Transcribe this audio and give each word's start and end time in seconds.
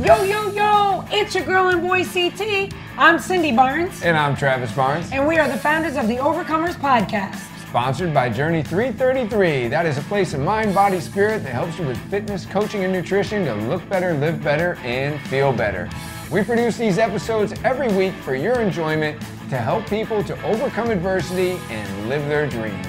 Yo, 0.00 0.22
yo, 0.22 0.50
yo, 0.52 1.04
it's 1.10 1.34
your 1.34 1.44
girl 1.44 1.68
and 1.68 1.82
boy 1.82 2.02
CT. 2.02 2.72
I'm 2.96 3.18
Cindy 3.18 3.52
Barnes. 3.52 4.02
And 4.02 4.16
I'm 4.16 4.34
Travis 4.34 4.72
Barnes. 4.72 5.12
And 5.12 5.28
we 5.28 5.36
are 5.36 5.46
the 5.46 5.58
founders 5.58 5.96
of 5.98 6.08
the 6.08 6.16
Overcomers 6.16 6.72
Podcast. 6.72 7.36
Sponsored 7.68 8.14
by 8.14 8.30
Journey 8.30 8.62
333. 8.62 9.68
That 9.68 9.84
is 9.84 9.98
a 9.98 10.02
place 10.02 10.32
of 10.32 10.40
mind, 10.40 10.74
body, 10.74 11.00
spirit 11.00 11.42
that 11.42 11.52
helps 11.52 11.78
you 11.78 11.86
with 11.86 11.98
fitness, 12.08 12.46
coaching, 12.46 12.82
and 12.84 12.94
nutrition 12.94 13.44
to 13.44 13.54
look 13.54 13.86
better, 13.90 14.14
live 14.14 14.42
better, 14.42 14.76
and 14.76 15.20
feel 15.28 15.52
better. 15.52 15.86
We 16.30 16.44
produce 16.44 16.78
these 16.78 16.96
episodes 16.96 17.52
every 17.62 17.92
week 17.94 18.14
for 18.22 18.34
your 18.34 18.58
enjoyment 18.62 19.20
to 19.50 19.58
help 19.58 19.86
people 19.86 20.24
to 20.24 20.42
overcome 20.44 20.88
adversity 20.88 21.60
and 21.68 22.08
live 22.08 22.26
their 22.26 22.46
dreams. 22.46 22.86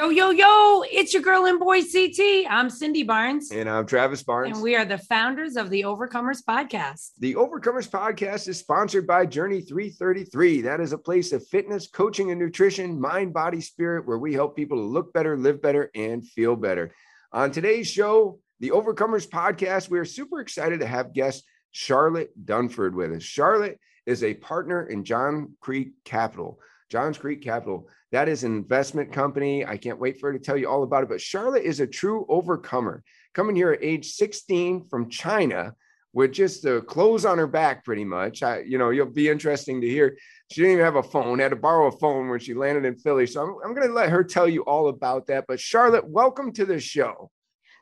Yo, 0.00 0.08
yo, 0.08 0.30
yo, 0.30 0.82
it's 0.90 1.12
your 1.12 1.22
girl 1.22 1.44
and 1.44 1.60
boy 1.60 1.82
CT. 1.82 2.46
I'm 2.48 2.70
Cindy 2.70 3.02
Barnes. 3.02 3.50
And 3.50 3.68
I'm 3.68 3.84
Travis 3.84 4.22
Barnes. 4.22 4.56
And 4.56 4.62
we 4.62 4.74
are 4.74 4.86
the 4.86 4.96
founders 4.96 5.56
of 5.56 5.68
the 5.68 5.82
Overcomers 5.82 6.42
Podcast. 6.42 7.10
The 7.18 7.34
Overcomers 7.34 7.86
Podcast 7.86 8.48
is 8.48 8.58
sponsored 8.58 9.06
by 9.06 9.26
Journey 9.26 9.60
333. 9.60 10.62
That 10.62 10.80
is 10.80 10.94
a 10.94 10.98
place 10.98 11.32
of 11.32 11.46
fitness, 11.48 11.86
coaching, 11.86 12.30
and 12.30 12.40
nutrition, 12.40 12.98
mind, 12.98 13.34
body, 13.34 13.60
spirit, 13.60 14.06
where 14.06 14.16
we 14.16 14.32
help 14.32 14.56
people 14.56 14.78
to 14.78 14.84
look 14.84 15.12
better, 15.12 15.36
live 15.36 15.60
better, 15.60 15.90
and 15.94 16.26
feel 16.26 16.56
better. 16.56 16.94
On 17.32 17.50
today's 17.50 17.86
show, 17.86 18.38
the 18.58 18.70
Overcomers 18.70 19.28
Podcast, 19.28 19.90
we 19.90 19.98
are 19.98 20.06
super 20.06 20.40
excited 20.40 20.80
to 20.80 20.86
have 20.86 21.12
guest 21.12 21.44
Charlotte 21.72 22.32
Dunford 22.42 22.94
with 22.94 23.12
us. 23.12 23.22
Charlotte 23.22 23.78
is 24.06 24.24
a 24.24 24.32
partner 24.32 24.86
in 24.86 25.04
John 25.04 25.56
Creek 25.60 25.92
Capital. 26.06 26.58
Johns 26.88 27.18
Creek 27.18 27.42
Capital. 27.42 27.88
That 28.12 28.28
is 28.28 28.42
an 28.42 28.56
investment 28.56 29.12
company. 29.12 29.64
I 29.64 29.76
can't 29.76 30.00
wait 30.00 30.18
for 30.18 30.32
her 30.32 30.38
to 30.38 30.44
tell 30.44 30.56
you 30.56 30.68
all 30.68 30.82
about 30.82 31.04
it. 31.04 31.08
But 31.08 31.20
Charlotte 31.20 31.62
is 31.64 31.80
a 31.80 31.86
true 31.86 32.26
overcomer, 32.28 33.04
coming 33.34 33.54
here 33.54 33.72
at 33.72 33.82
age 33.82 34.12
16 34.12 34.86
from 34.88 35.08
China 35.08 35.74
with 36.12 36.32
just 36.32 36.62
the 36.62 36.80
clothes 36.82 37.24
on 37.24 37.38
her 37.38 37.46
back, 37.46 37.84
pretty 37.84 38.04
much. 38.04 38.42
I, 38.42 38.60
you 38.60 38.78
know, 38.78 38.90
you'll 38.90 39.06
be 39.06 39.28
interesting 39.28 39.80
to 39.80 39.88
hear. 39.88 40.16
She 40.50 40.60
didn't 40.60 40.74
even 40.74 40.84
have 40.84 40.96
a 40.96 41.02
phone, 41.04 41.38
had 41.38 41.50
to 41.50 41.56
borrow 41.56 41.86
a 41.86 41.98
phone 41.98 42.28
when 42.28 42.40
she 42.40 42.52
landed 42.52 42.84
in 42.84 42.96
Philly. 42.96 43.26
So 43.26 43.42
I'm, 43.42 43.54
I'm 43.64 43.74
going 43.74 43.86
to 43.86 43.94
let 43.94 44.10
her 44.10 44.24
tell 44.24 44.48
you 44.48 44.62
all 44.62 44.88
about 44.88 45.28
that. 45.28 45.44
But 45.46 45.60
Charlotte, 45.60 46.08
welcome 46.08 46.52
to 46.54 46.64
the 46.64 46.80
show. 46.80 47.30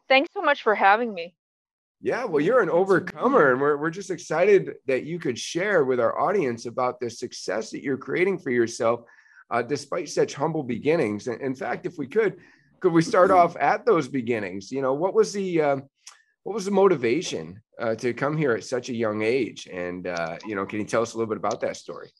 Thanks 0.08 0.31
so 0.34 0.42
much 0.42 0.62
for 0.62 0.75
having 0.75 1.14
me. 1.14 1.34
Yeah, 2.00 2.27
well, 2.27 2.41
you're 2.41 2.60
an 2.60 2.70
overcomer, 2.70 3.50
and 3.50 3.60
we're, 3.60 3.77
we're 3.77 3.91
just 3.91 4.10
excited 4.10 4.75
that 4.86 5.03
you 5.05 5.19
could 5.19 5.36
share 5.36 5.84
with 5.84 5.98
our 5.98 6.16
audience 6.16 6.66
about 6.66 7.00
the 7.00 7.10
success 7.10 7.70
that 7.70 7.83
you're 7.83 7.97
creating 7.97 8.38
for 8.38 8.50
yourself, 8.50 9.00
uh, 9.50 9.62
despite 9.62 10.08
such 10.08 10.34
humble 10.34 10.62
beginnings. 10.62 11.27
In 11.27 11.54
fact, 11.54 11.86
if 11.86 11.98
we 11.98 12.06
could, 12.06 12.36
could 12.80 12.92
we 12.92 13.02
start 13.02 13.30
off 13.30 13.56
at 13.56 13.84
those 13.84 14.08
beginnings? 14.08 14.70
You 14.70 14.82
know, 14.82 14.94
what 14.94 15.14
was 15.14 15.32
the 15.32 15.60
uh, 15.60 15.77
what 16.44 16.54
was 16.54 16.64
the 16.64 16.70
motivation 16.70 17.60
uh, 17.78 17.94
to 17.96 18.14
come 18.14 18.36
here 18.36 18.52
at 18.52 18.64
such 18.64 18.88
a 18.88 18.94
young 18.94 19.22
age? 19.22 19.69
And 19.70 20.06
uh, 20.06 20.38
you 20.46 20.54
know, 20.54 20.66
can 20.66 20.78
you 20.80 20.84
tell 20.84 21.02
us 21.02 21.14
a 21.14 21.19
little 21.19 21.28
bit 21.28 21.38
about 21.38 21.60
that 21.60 21.76
story? 21.76 22.10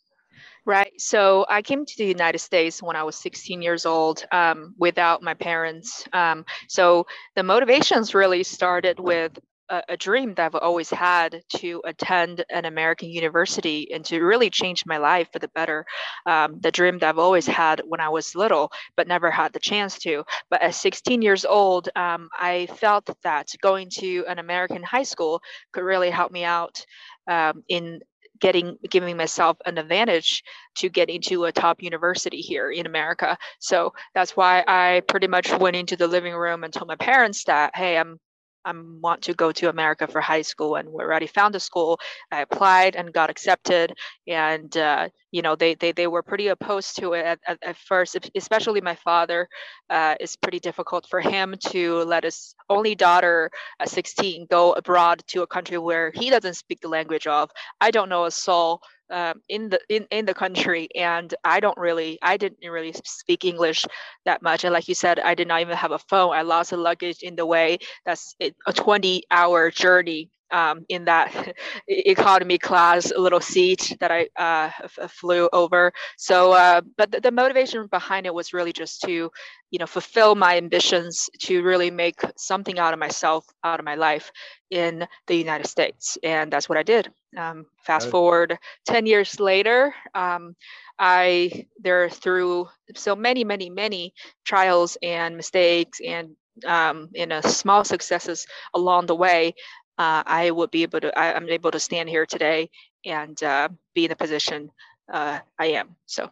Right. 0.65 0.93
So 0.99 1.47
I 1.49 1.63
came 1.63 1.87
to 1.87 1.97
the 1.97 2.05
United 2.05 2.41
States 2.41 2.83
when 2.83 2.95
I 2.95 3.03
was 3.03 3.17
16 3.17 3.63
years 3.63 3.87
old 3.87 4.27
um, 4.33 4.75
without 4.79 5.23
my 5.23 5.33
parents. 5.33 6.07
Um, 6.13 6.45
so 6.69 7.07
the 7.37 7.43
motivations 7.43 8.15
really 8.15 8.43
started 8.43 9.01
with 9.01 9.39
a, 9.71 9.97
dream 9.97 10.35
that 10.35 10.47
I've 10.47 10.55
always 10.55 10.91
had 10.91 11.43
to 11.57 11.83
attend 11.85 12.45
an 12.51 12.65
American 12.65 13.11
university 13.11 13.93
and 13.93 14.05
to 14.07 14.21
really 14.21 14.51
change 14.51 14.87
my 14.87 14.97
life 14.97 15.29
for 15.33 15.39
the 15.39 15.49
better. 15.49 15.85
Um, 16.27 16.59
the 16.61 16.71
dream 16.71 16.99
that 16.99 17.09
I've 17.09 17.19
always 17.19 17.47
had 17.47 17.83
when 17.87 18.01
I 18.01 18.09
was 18.09 18.35
little, 18.35 18.71
but 18.97 19.09
never 19.09 19.31
had 19.31 19.53
the 19.53 19.61
chance 19.61 19.99
to. 20.01 20.25
But 20.51 20.63
at 20.63 20.75
16 20.75 21.23
years 21.23 21.45
old, 21.45 21.89
um, 21.97 22.29
I 22.39 22.67
felt 22.77 23.11
that 23.23 23.49
going 23.61 23.89
to 23.99 24.25
an 24.29 24.39
American 24.39 24.83
high 24.83 25.03
school 25.03 25.41
could 25.73 25.85
really 25.85 26.11
help 26.11 26.33
me 26.33 26.45
out 26.45 26.85
um, 27.29 27.63
in 27.69 28.01
getting 28.41 28.77
giving 28.89 29.17
myself 29.17 29.57
an 29.67 29.79
advantage 29.79 30.45
to 30.77 30.89
get 30.89 31.11
into 31.11 31.45
a 31.45 31.53
top 31.53 31.83
university 31.83 32.41
here 32.41 32.71
in 32.71 32.87
America. 32.87 33.37
So 33.59 33.93
that's 34.15 34.37
why 34.37 34.65
I 34.67 35.03
pretty 35.09 35.27
much 35.27 35.53
went 35.59 35.77
into 35.77 35.97
the 35.97 36.07
living 36.07 36.35
room 36.35 36.65
and 36.65 36.73
told 36.73 36.89
my 36.89 36.97
parents 36.97 37.45
that, 37.45 37.75
hey, 37.75 37.99
I'm 37.99 38.21
I 38.65 38.73
want 38.75 39.23
to 39.23 39.35
go 39.35 39.53
to 39.53 39.69
America 39.69 40.07
for 40.07 40.21
high 40.21 40.43
school, 40.43 40.77
and 40.77 40.89
we 40.89 41.03
already 41.03 41.27
found 41.27 41.55
a 41.55 41.61
school. 41.61 41.99
I 42.31 42.43
applied 42.43 42.97
and 42.97 43.13
got 43.13 43.31
accepted, 43.31 43.95
and 44.27 44.77
uh, 44.77 45.09
you 45.31 45.43
know 45.43 45.57
they, 45.57 45.75
they 45.75 45.93
they 45.93 46.07
were 46.07 46.23
pretty 46.23 46.49
opposed 46.49 46.97
to 46.99 47.13
it 47.15 47.25
at, 47.25 47.39
at, 47.47 47.59
at 47.63 47.77
first. 47.77 48.17
Especially 48.35 48.81
my 48.81 48.95
father, 48.95 49.49
uh, 49.91 50.15
it's 50.21 50.37
pretty 50.37 50.61
difficult 50.61 51.07
for 51.09 51.21
him 51.21 51.55
to 51.69 52.05
let 52.05 52.25
his 52.25 52.55
only 52.69 52.95
daughter, 52.95 53.51
at 53.81 53.89
16, 53.89 54.47
go 54.51 54.73
abroad 54.73 55.23
to 55.29 55.43
a 55.43 55.47
country 55.47 55.79
where 55.79 56.13
he 56.15 56.31
doesn't 56.31 56.55
speak 56.55 56.81
the 56.81 56.89
language 56.89 57.27
of. 57.27 57.51
I 57.81 57.91
don't 57.91 58.09
know 58.09 58.25
a 58.25 58.31
soul 58.31 58.83
um, 59.11 59.41
in 59.49 59.71
the 59.71 59.81
in, 59.89 60.07
in 60.11 60.27
the 60.27 60.35
country 60.35 60.89
and 60.95 61.35
i 61.45 61.61
don't 61.61 61.79
really 61.79 62.19
i 62.23 62.37
didn't 62.37 62.59
really 62.69 62.93
speak 63.05 63.45
english 63.45 63.85
that 64.25 64.43
much. 64.43 64.65
And 64.65 64.73
like 64.73 64.89
you 64.89 64.95
said 64.95 65.19
i 65.21 65.35
did 65.35 65.49
not 65.49 65.61
even 65.61 65.77
have 65.77 65.93
a 65.93 65.99
phone. 65.99 66.35
I 66.35 66.43
lost 66.43 66.71
the 66.71 66.77
luggage 66.77 67.23
in 67.23 67.37
the 67.37 67.47
way. 67.47 67.79
That's 68.05 68.35
a 68.41 68.73
20 68.73 69.25
hour 69.31 69.71
journey 69.71 70.31
um, 70.51 70.85
in 70.89 71.05
that 71.05 71.55
economy 71.89 72.59
class 72.59 73.13
little 73.17 73.41
seat 73.41 73.97
that 74.01 74.11
I 74.11 74.29
uh, 74.37 74.71
f- 74.85 75.11
flew 75.13 75.49
over. 75.53 75.93
So, 76.17 76.53
uh, 76.53 76.81
but 76.97 77.11
the, 77.11 77.21
the, 77.21 77.31
motivation 77.31 77.87
behind 77.87 78.27
it 78.27 78.35
was 78.35 78.53
really 78.53 78.73
just 78.73 79.03
to, 79.03 79.31
you 79.71 79.79
know, 79.79 79.87
fulfill 79.87 80.35
my 80.35 80.57
ambitions 80.57 81.31
to 81.41 81.63
really 81.63 81.91
make 81.91 82.21
something 82.37 82.79
out 82.79 82.93
of 82.93 82.99
myself, 82.99 83.45
out 83.63 83.79
of 83.79 83.85
my 83.85 83.95
life 83.95 84.31
in 84.71 85.07
the 85.27 85.37
United 85.37 85.67
States, 85.67 86.19
and 86.23 86.53
that's 86.53 86.69
what 86.69 86.79
I 86.79 86.83
did. 86.83 87.11
Um, 87.37 87.67
fast 87.85 88.09
forward 88.09 88.59
10 88.87 89.07
years 89.07 89.39
later, 89.39 89.95
um, 90.15 90.57
I 90.99 91.67
there 91.79 92.09
through 92.09 92.69
so 92.97 93.15
many, 93.15 93.45
many, 93.45 93.71
many 93.71 94.15
trials 94.45 94.97
and 95.03 95.37
mistakes 95.37 96.01
and 96.05 96.31
um, 96.67 97.09
in 97.15 97.33
a 97.33 97.43
small 97.43 97.85
successes 97.85 98.47
along 98.75 99.07
the 99.07 99.15
way, 99.15 99.55
uh, 99.99 100.23
I 100.25 100.51
would 100.51 100.71
be 100.71 100.83
able 100.85 101.01
to, 101.01 101.19
I, 101.19 101.37
am 101.37 101.49
able 101.49 101.71
to 101.73 101.81
stand 101.81 102.09
here 102.09 102.25
today 102.25 102.71
and 103.05 103.41
uh, 103.43 103.69
be 103.95 104.05
in 104.05 104.11
the 104.11 104.17
position 104.17 104.71
uh, 105.13 105.41
I 105.59 105.67
am. 105.67 105.97
So. 106.07 106.31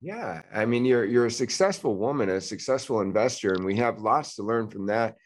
Yeah, 0.00 0.42
I 0.54 0.66
mean, 0.66 0.84
you're 0.84 1.04
you're 1.04 1.26
a 1.26 1.30
successful 1.30 1.96
woman, 1.96 2.28
a 2.28 2.40
successful 2.40 3.00
investor, 3.00 3.54
and 3.54 3.64
we 3.64 3.76
have 3.76 3.98
lots 3.98 4.36
to 4.36 4.42
learn 4.42 4.68
from 4.68 4.86
that. 4.86 5.16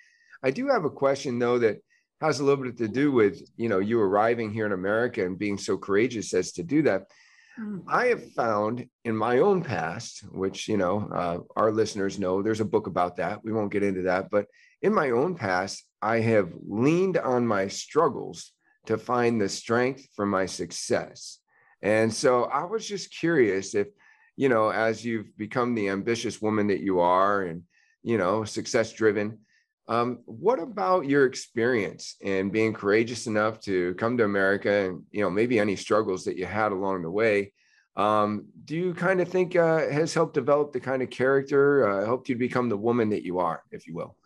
I 0.42 0.52
do 0.52 0.68
have 0.68 0.84
a 0.84 0.90
question 0.90 1.38
though 1.38 1.58
that 1.58 1.78
has 2.20 2.40
a 2.40 2.44
little 2.44 2.64
bit 2.64 2.78
to 2.78 2.88
do 2.88 3.10
with 3.10 3.42
you 3.56 3.68
know 3.68 3.80
you 3.80 4.00
arriving 4.00 4.52
here 4.52 4.66
in 4.66 4.72
America 4.72 5.26
and 5.26 5.38
being 5.38 5.58
so 5.58 5.76
courageous 5.76 6.32
as 6.34 6.52
to 6.52 6.62
do 6.62 6.82
that. 6.82 7.06
Mm. 7.58 7.82
I 7.88 8.06
have 8.06 8.32
found 8.32 8.86
in 9.04 9.16
my 9.16 9.38
own 9.38 9.62
past, 9.62 10.22
which 10.30 10.68
you 10.68 10.76
know 10.76 11.10
uh, 11.12 11.38
our 11.56 11.72
listeners 11.72 12.18
know, 12.18 12.40
there's 12.40 12.60
a 12.60 12.64
book 12.64 12.86
about 12.86 13.16
that. 13.16 13.42
We 13.44 13.52
won't 13.52 13.72
get 13.72 13.82
into 13.82 14.02
that, 14.02 14.30
but 14.30 14.46
in 14.82 14.94
my 14.94 15.10
own 15.10 15.34
past, 15.34 15.84
I 16.02 16.20
have 16.20 16.52
leaned 16.66 17.16
on 17.18 17.46
my 17.46 17.68
struggles 17.68 18.52
to 18.86 18.96
find 18.98 19.40
the 19.40 19.48
strength 19.48 20.06
for 20.16 20.26
my 20.26 20.46
success. 20.46 21.38
And 21.82 22.12
so 22.12 22.44
I 22.44 22.64
was 22.64 22.86
just 22.86 23.16
curious 23.16 23.74
if, 23.74 23.88
you 24.36 24.48
know, 24.48 24.70
as 24.70 25.04
you've 25.04 25.36
become 25.36 25.74
the 25.74 25.88
ambitious 25.88 26.40
woman 26.40 26.68
that 26.68 26.80
you 26.80 27.00
are 27.00 27.42
and, 27.42 27.62
you 28.02 28.18
know, 28.18 28.44
success 28.44 28.92
driven, 28.92 29.38
um, 29.88 30.20
what 30.24 30.60
about 30.60 31.06
your 31.06 31.26
experience 31.26 32.16
and 32.22 32.52
being 32.52 32.72
courageous 32.72 33.26
enough 33.26 33.60
to 33.60 33.94
come 33.94 34.16
to 34.16 34.24
America 34.24 34.88
and, 34.88 35.02
you 35.10 35.20
know, 35.20 35.30
maybe 35.30 35.58
any 35.58 35.76
struggles 35.76 36.24
that 36.24 36.36
you 36.36 36.46
had 36.46 36.72
along 36.72 37.02
the 37.02 37.10
way? 37.10 37.52
Um, 37.96 38.46
do 38.64 38.76
you 38.76 38.94
kind 38.94 39.20
of 39.20 39.28
think 39.28 39.56
uh, 39.56 39.90
has 39.90 40.14
helped 40.14 40.34
develop 40.34 40.72
the 40.72 40.80
kind 40.80 41.02
of 41.02 41.10
character, 41.10 41.88
uh, 41.88 42.06
helped 42.06 42.28
you 42.28 42.36
become 42.36 42.68
the 42.68 42.76
woman 42.76 43.10
that 43.10 43.24
you 43.24 43.40
are, 43.40 43.62
if 43.72 43.86
you 43.86 43.94
will? 43.94 44.16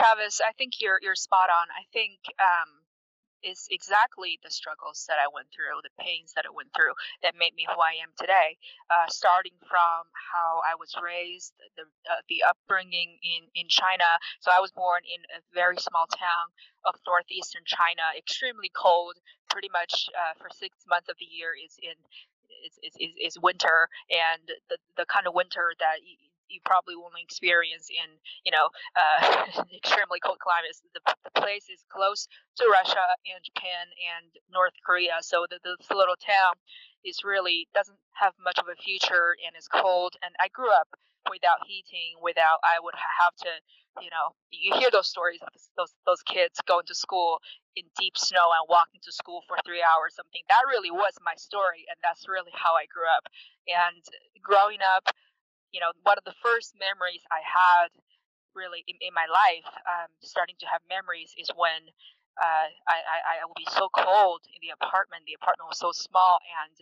Travis, 0.00 0.40
I 0.40 0.52
think 0.56 0.80
you're 0.80 0.98
you're 1.02 1.14
spot 1.16 1.50
on. 1.50 1.68
I 1.76 1.84
think 1.92 2.20
um, 2.40 2.80
is 3.44 3.68
exactly 3.70 4.38
the 4.44 4.50
struggles 4.50 5.04
that 5.08 5.16
I 5.20 5.28
went 5.32 5.48
through, 5.52 5.80
the 5.84 5.92
pains 6.00 6.32
that 6.36 6.44
I 6.48 6.52
went 6.52 6.72
through, 6.76 6.92
that 7.22 7.36
made 7.36 7.54
me 7.56 7.66
who 7.68 7.80
I 7.80 8.00
am 8.00 8.12
today. 8.18 8.56
Uh, 8.90 9.08
starting 9.08 9.56
from 9.68 10.08
how 10.32 10.60
I 10.64 10.76
was 10.76 10.92
raised, 11.00 11.52
the 11.76 11.84
uh, 12.08 12.22
the 12.28 12.44
upbringing 12.48 13.18
in 13.22 13.48
in 13.54 13.68
China. 13.68 14.08
So 14.40 14.50
I 14.52 14.60
was 14.60 14.72
born 14.72 15.02
in 15.04 15.20
a 15.36 15.40
very 15.54 15.76
small 15.78 16.08
town 16.08 16.48
of 16.88 16.96
northeastern 17.06 17.64
China, 17.68 18.04
extremely 18.16 18.72
cold. 18.72 19.16
Pretty 19.50 19.70
much 19.72 20.08
uh, 20.16 20.34
for 20.38 20.48
six 20.54 20.78
months 20.88 21.08
of 21.10 21.16
the 21.20 21.26
year 21.28 21.52
is 21.58 21.76
in 21.82 21.96
is, 22.64 22.94
is, 23.00 23.14
is 23.20 23.34
winter, 23.40 23.88
and 24.10 24.42
the 24.70 24.78
the 24.96 25.06
kind 25.06 25.26
of 25.26 25.34
winter 25.34 25.74
that 25.80 26.00
you 26.50 26.60
probably 26.66 26.96
won't 26.96 27.14
experience 27.18 27.88
in 27.88 28.08
you 28.44 28.52
know 28.52 28.68
uh, 28.98 29.46
extremely 29.76 30.20
cold 30.20 30.38
climates. 30.38 30.82
The, 30.94 31.00
the, 31.24 31.30
place 31.40 31.72
is 31.72 31.80
close 31.88 32.28
to 32.60 32.68
Russia 32.68 33.16
and 33.24 33.40
Japan 33.40 33.88
and 33.96 34.28
North 34.52 34.76
Korea, 34.84 35.16
so 35.22 35.46
the, 35.48 35.56
this 35.64 35.88
little 35.88 36.18
town 36.20 36.52
is 37.04 37.24
really 37.24 37.66
doesn't 37.72 37.96
have 38.12 38.34
much 38.42 38.58
of 38.58 38.66
a 38.68 38.76
future 38.76 39.32
and 39.40 39.56
is 39.56 39.68
cold. 39.68 40.14
And 40.20 40.34
I 40.36 40.48
grew 40.52 40.68
up 40.68 40.88
without 41.28 41.64
heating, 41.66 42.16
without 42.22 42.60
I 42.64 42.80
would 42.80 42.96
have 42.96 43.34
to, 43.44 43.52
you 44.00 44.10
know, 44.10 44.36
you 44.50 44.76
hear 44.76 44.90
those 44.92 45.08
stories 45.08 45.40
of 45.40 45.52
those 45.76 45.92
those 46.06 46.22
kids 46.22 46.60
going 46.66 46.86
to 46.86 46.94
school 46.94 47.40
in 47.76 47.84
deep 47.98 48.16
snow 48.16 48.50
and 48.52 48.66
walking 48.68 49.00
to 49.04 49.12
school 49.12 49.42
for 49.48 49.56
three 49.64 49.82
hours, 49.82 50.14
something 50.16 50.42
that 50.48 50.64
really 50.68 50.90
was 50.90 51.14
my 51.24 51.34
story, 51.36 51.86
and 51.88 51.96
that's 52.02 52.28
really 52.28 52.52
how 52.54 52.74
I 52.74 52.86
grew 52.90 53.08
up. 53.08 53.24
And 53.68 54.02
growing 54.42 54.80
up, 54.82 55.08
you 55.72 55.80
know, 55.80 55.92
one 56.02 56.18
of 56.18 56.24
the 56.24 56.36
first 56.42 56.74
memories 56.78 57.22
I 57.30 57.42
had 57.42 57.88
really 58.54 58.82
in, 58.86 58.96
in 59.00 59.14
my 59.14 59.26
life, 59.30 59.66
um, 59.86 60.10
starting 60.22 60.58
to 60.60 60.66
have 60.66 60.82
memories, 60.90 61.34
is 61.38 61.50
when 61.54 61.86
uh, 62.40 62.68
I, 62.88 62.98
I, 62.98 63.18
I 63.42 63.44
would 63.46 63.58
be 63.58 63.68
so 63.70 63.88
cold 63.94 64.42
in 64.50 64.58
the 64.62 64.74
apartment. 64.74 65.26
The 65.26 65.38
apartment 65.38 65.70
was 65.70 65.78
so 65.78 65.92
small, 65.92 66.38
and 66.42 66.74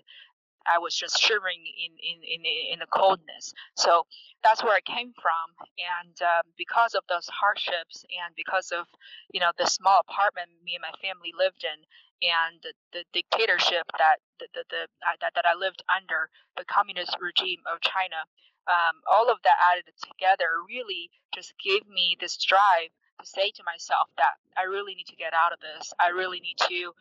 I 0.69 0.79
was 0.79 0.94
just 0.94 1.19
shivering 1.20 1.64
in, 1.64 1.93
in, 1.96 2.19
in, 2.23 2.40
in 2.75 2.79
the 2.79 2.90
coldness. 2.93 3.52
So 3.76 4.05
that's 4.44 4.62
where 4.62 4.76
I 4.76 4.85
came 4.85 5.12
from. 5.17 5.46
And 5.81 6.14
um, 6.20 6.52
because 6.58 6.94
of 6.94 7.05
those 7.08 7.26
hardships 7.32 8.05
and 8.12 8.37
because 8.37 8.70
of, 8.70 8.85
you 9.32 9.40
know, 9.40 9.52
the 9.56 9.67
small 9.67 10.00
apartment 10.05 10.50
me 10.64 10.76
and 10.76 10.85
my 10.85 10.93
family 11.00 11.32
lived 11.32 11.64
in 11.64 11.79
and 12.20 12.61
the, 12.62 12.73
the 12.93 13.02
dictatorship 13.17 13.87
that, 13.96 14.20
the, 14.40 14.46
the, 14.52 14.64
the, 14.69 14.82
uh, 15.06 15.17
that, 15.23 15.32
that 15.35 15.46
I 15.46 15.55
lived 15.55 15.82
under, 15.88 16.29
the 16.56 16.67
communist 16.67 17.17
regime 17.20 17.62
of 17.64 17.81
China, 17.81 18.26
um, 18.69 19.00
all 19.09 19.32
of 19.32 19.41
that 19.44 19.56
added 19.73 19.88
together 19.97 20.61
really 20.69 21.11
just 21.35 21.56
gave 21.56 21.88
me 21.88 22.17
this 22.20 22.37
drive 22.37 22.93
to 23.20 23.26
say 23.26 23.50
to 23.50 23.62
myself 23.65 24.12
that 24.20 24.37
I 24.55 24.69
really 24.69 24.94
need 24.94 25.09
to 25.09 25.17
get 25.17 25.32
out 25.32 25.53
of 25.53 25.59
this. 25.59 25.93
I 25.99 26.12
really 26.12 26.41
need 26.41 26.61
to 26.69 26.93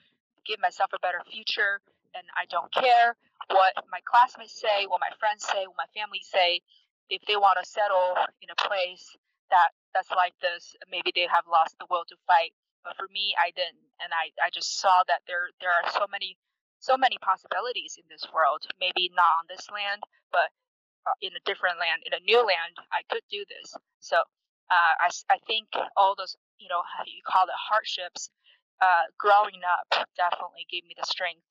give 0.48 0.64
myself 0.64 0.90
a 0.96 1.04
better 1.04 1.22
future 1.30 1.84
and 2.16 2.24
I 2.34 2.48
don't 2.50 2.72
care 2.72 3.14
what 3.52 3.76
my 3.92 4.00
classmates 4.08 4.56
say, 4.58 4.88
what 4.88 5.04
my 5.04 5.14
friends 5.20 5.46
say, 5.46 5.68
what 5.68 5.78
my 5.78 5.92
family 5.94 6.24
say. 6.24 6.64
If 7.12 7.22
they 7.28 7.36
want 7.36 7.60
to 7.62 7.68
settle 7.68 8.16
in 8.42 8.50
a 8.52 8.60
place 8.68 9.16
that 9.52 9.72
that's 9.94 10.12
like 10.12 10.36
this, 10.42 10.76
maybe 10.92 11.12
they 11.16 11.28
have 11.28 11.48
lost 11.48 11.76
the 11.80 11.88
will 11.88 12.04
to 12.10 12.18
fight. 12.28 12.52
But 12.84 12.96
for 12.96 13.08
me, 13.12 13.36
I 13.40 13.52
didn't, 13.56 13.80
and 14.00 14.12
I, 14.12 14.32
I 14.44 14.50
just 14.52 14.80
saw 14.80 15.04
that 15.08 15.24
there 15.28 15.52
there 15.60 15.72
are 15.72 15.88
so 15.92 16.08
many 16.12 16.36
so 16.80 16.96
many 16.96 17.18
possibilities 17.20 17.96
in 17.96 18.04
this 18.12 18.28
world. 18.32 18.68
Maybe 18.80 19.12
not 19.16 19.44
on 19.44 19.46
this 19.48 19.68
land, 19.72 20.04
but 20.32 20.52
in 21.22 21.32
a 21.36 21.44
different 21.46 21.80
land, 21.80 22.04
in 22.06 22.14
a 22.14 22.24
new 22.24 22.40
land, 22.40 22.76
I 22.92 23.04
could 23.10 23.24
do 23.30 23.44
this. 23.48 23.76
So 24.00 24.18
uh, 24.70 24.94
I, 25.00 25.10
I 25.30 25.38
think 25.48 25.68
all 25.96 26.16
those 26.16 26.36
you 26.60 26.68
know 26.68 26.82
you 27.06 27.22
call 27.26 27.46
it 27.46 27.58
hardships 27.58 28.30
uh, 28.82 29.10
growing 29.18 29.62
up 29.66 30.08
definitely 30.16 30.66
gave 30.70 30.86
me 30.86 30.94
the 30.98 31.06
strength 31.06 31.46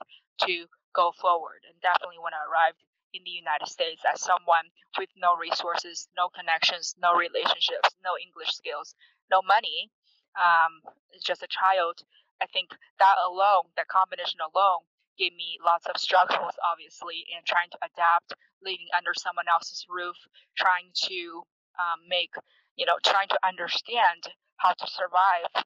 to 0.46 0.66
go 0.94 1.12
forward. 1.20 1.64
And 1.66 1.74
definitely 1.82 2.22
when 2.22 2.34
I 2.34 2.42
arrived 2.46 2.78
in 3.14 3.22
the 3.24 3.34
United 3.34 3.68
States 3.68 4.02
as 4.06 4.20
someone 4.20 4.68
with 4.98 5.08
no 5.16 5.36
resources, 5.36 6.08
no 6.16 6.28
connections, 6.28 6.94
no 7.00 7.14
relationships, 7.16 7.96
no 8.04 8.14
English 8.20 8.52
skills, 8.52 8.94
no 9.30 9.40
money, 9.42 9.90
um, 10.36 10.84
just 11.24 11.42
a 11.42 11.48
child, 11.48 12.04
I 12.40 12.46
think 12.46 12.70
that 13.00 13.16
alone, 13.16 13.72
that 13.76 13.88
combination 13.88 14.40
alone, 14.44 14.84
gave 15.18 15.34
me 15.34 15.58
lots 15.64 15.86
of 15.86 15.96
struggles, 16.00 16.54
obviously, 16.64 17.24
in 17.32 17.42
trying 17.46 17.70
to 17.72 17.78
adapt, 17.82 18.34
living 18.62 18.88
under 18.96 19.12
someone 19.16 19.48
else's 19.48 19.84
roof, 19.88 20.16
trying 20.56 20.92
to 21.08 21.42
um, 21.80 22.04
make, 22.08 22.32
you 22.76 22.86
know, 22.86 22.96
trying 23.04 23.28
to 23.28 23.38
understand 23.44 24.28
how 24.56 24.72
to 24.72 24.86
survive 24.88 25.64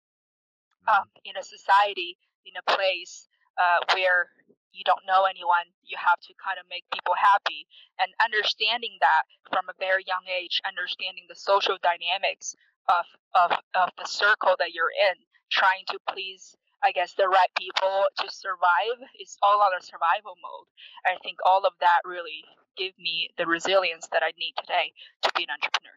um, 0.88 1.06
in 1.25 1.37
a 1.37 1.43
society, 1.43 2.19
in 2.47 2.55
a 2.58 2.64
place 2.67 3.29
uh, 3.58 3.82
where 3.94 4.31
you 4.73 4.87
don't 4.87 5.02
know 5.06 5.26
anyone 5.26 5.67
you 5.82 5.99
have 5.99 6.19
to 6.23 6.32
kind 6.38 6.58
of 6.58 6.67
make 6.70 6.87
people 6.94 7.14
happy. 7.19 7.67
And 7.99 8.11
understanding 8.23 8.96
that 9.03 9.26
from 9.50 9.67
a 9.67 9.76
very 9.79 10.06
young 10.06 10.25
age 10.31 10.62
understanding 10.62 11.26
the 11.29 11.38
social 11.38 11.76
dynamics 11.82 12.55
of, 12.88 13.05
of, 13.35 13.50
of 13.75 13.91
the 13.99 14.06
circle 14.06 14.55
that 14.58 14.73
you're 14.73 14.94
in 14.94 15.19
trying 15.50 15.85
to 15.91 15.99
please 16.08 16.55
i 16.82 16.93
guess 16.93 17.15
the 17.15 17.29
right 17.29 17.50
people 17.59 18.05
to 18.19 18.31
survive 18.31 18.99
is 19.21 19.37
all 19.43 19.61
on 19.61 19.71
a 19.79 19.82
survival 19.82 20.35
mode 20.43 20.67
i 21.06 21.17
think 21.23 21.38
all 21.44 21.65
of 21.65 21.73
that 21.81 22.00
really 22.05 22.44
give 22.77 22.93
me 22.99 23.29
the 23.38 23.47
resilience 23.47 24.09
that 24.12 24.23
i 24.23 24.32
need 24.38 24.55
today 24.61 24.93
to 25.23 25.31
be 25.37 25.43
an 25.43 25.50
entrepreneur 25.50 25.97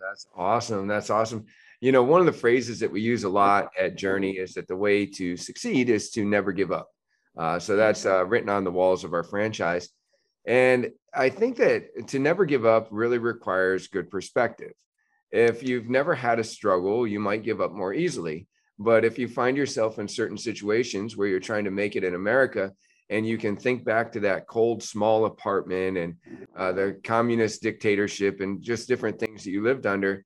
that's 0.00 0.26
awesome 0.36 0.86
that's 0.86 1.10
awesome 1.10 1.44
you 1.80 1.92
know 1.92 2.02
one 2.02 2.20
of 2.20 2.26
the 2.26 2.32
phrases 2.32 2.80
that 2.80 2.90
we 2.90 3.00
use 3.00 3.24
a 3.24 3.28
lot 3.28 3.70
at 3.78 3.96
journey 3.96 4.32
is 4.32 4.54
that 4.54 4.68
the 4.68 4.76
way 4.76 5.04
to 5.04 5.36
succeed 5.36 5.90
is 5.90 6.10
to 6.10 6.24
never 6.24 6.52
give 6.52 6.72
up 6.72 6.88
uh, 7.38 7.58
so 7.58 7.76
that's 7.76 8.06
uh, 8.06 8.24
written 8.26 8.48
on 8.48 8.64
the 8.64 8.70
walls 8.70 9.04
of 9.04 9.12
our 9.12 9.22
franchise. 9.22 9.88
And 10.46 10.90
I 11.14 11.28
think 11.28 11.56
that 11.56 12.08
to 12.08 12.18
never 12.18 12.44
give 12.44 12.64
up 12.64 12.88
really 12.90 13.18
requires 13.18 13.88
good 13.88 14.10
perspective. 14.10 14.72
If 15.30 15.62
you've 15.62 15.88
never 15.88 16.14
had 16.14 16.38
a 16.38 16.44
struggle, 16.44 17.06
you 17.06 17.20
might 17.20 17.44
give 17.44 17.60
up 17.60 17.72
more 17.72 17.94
easily. 17.94 18.48
But 18.80 19.04
if 19.04 19.18
you 19.18 19.28
find 19.28 19.58
yourself 19.58 19.98
in 19.98 20.08
certain 20.08 20.38
situations 20.38 21.14
where 21.14 21.28
you're 21.28 21.38
trying 21.38 21.64
to 21.64 21.70
make 21.70 21.96
it 21.96 22.02
in 22.02 22.14
America, 22.14 22.72
and 23.10 23.26
you 23.26 23.36
can 23.36 23.54
think 23.54 23.84
back 23.84 24.10
to 24.12 24.20
that 24.20 24.46
cold, 24.46 24.82
small 24.82 25.26
apartment 25.26 25.98
and 25.98 26.14
uh, 26.56 26.72
the 26.72 26.98
communist 27.04 27.60
dictatorship 27.60 28.40
and 28.40 28.62
just 28.62 28.88
different 28.88 29.20
things 29.20 29.44
that 29.44 29.50
you 29.50 29.62
lived 29.62 29.84
under, 29.84 30.24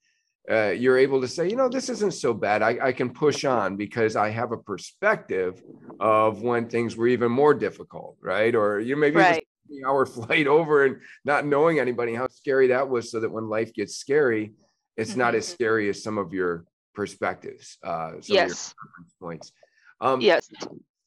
uh, 0.48 0.68
you're 0.68 0.98
able 0.98 1.20
to 1.20 1.26
say, 1.26 1.48
you 1.48 1.56
know, 1.56 1.68
this 1.68 1.88
isn't 1.88 2.14
so 2.14 2.32
bad. 2.32 2.62
I, 2.62 2.78
I 2.80 2.92
can 2.92 3.10
push 3.10 3.44
on 3.44 3.76
because 3.76 4.14
I 4.14 4.30
have 4.30 4.52
a 4.52 4.58
perspective 4.58 5.60
of 5.98 6.42
when 6.42 6.68
things 6.68 6.96
were 6.96 7.08
even 7.08 7.32
more 7.32 7.54
difficult, 7.54 8.18
right? 8.20 8.54
Or 8.54 8.78
you 8.78 8.94
maybe 8.94 9.16
right. 9.16 9.44
hour 9.84 10.06
flight 10.06 10.46
over 10.46 10.84
and 10.84 10.98
not 11.24 11.44
knowing 11.44 11.80
anybody, 11.80 12.14
how 12.14 12.28
scary 12.28 12.68
that 12.68 12.88
was, 12.88 13.10
so 13.10 13.18
that 13.18 13.32
when 13.32 13.48
life 13.48 13.74
gets 13.74 13.96
scary, 13.96 14.52
it's 14.96 15.16
not 15.16 15.34
as 15.34 15.46
mm-hmm. 15.46 15.54
scary 15.54 15.88
as 15.88 16.04
some 16.04 16.18
of 16.18 16.32
your 16.32 16.66
perspectives, 16.94 17.78
uh, 17.82 18.12
some 18.20 18.34
yes. 18.34 18.74
points. 19.20 19.52
Um, 20.00 20.20
yes. 20.20 20.48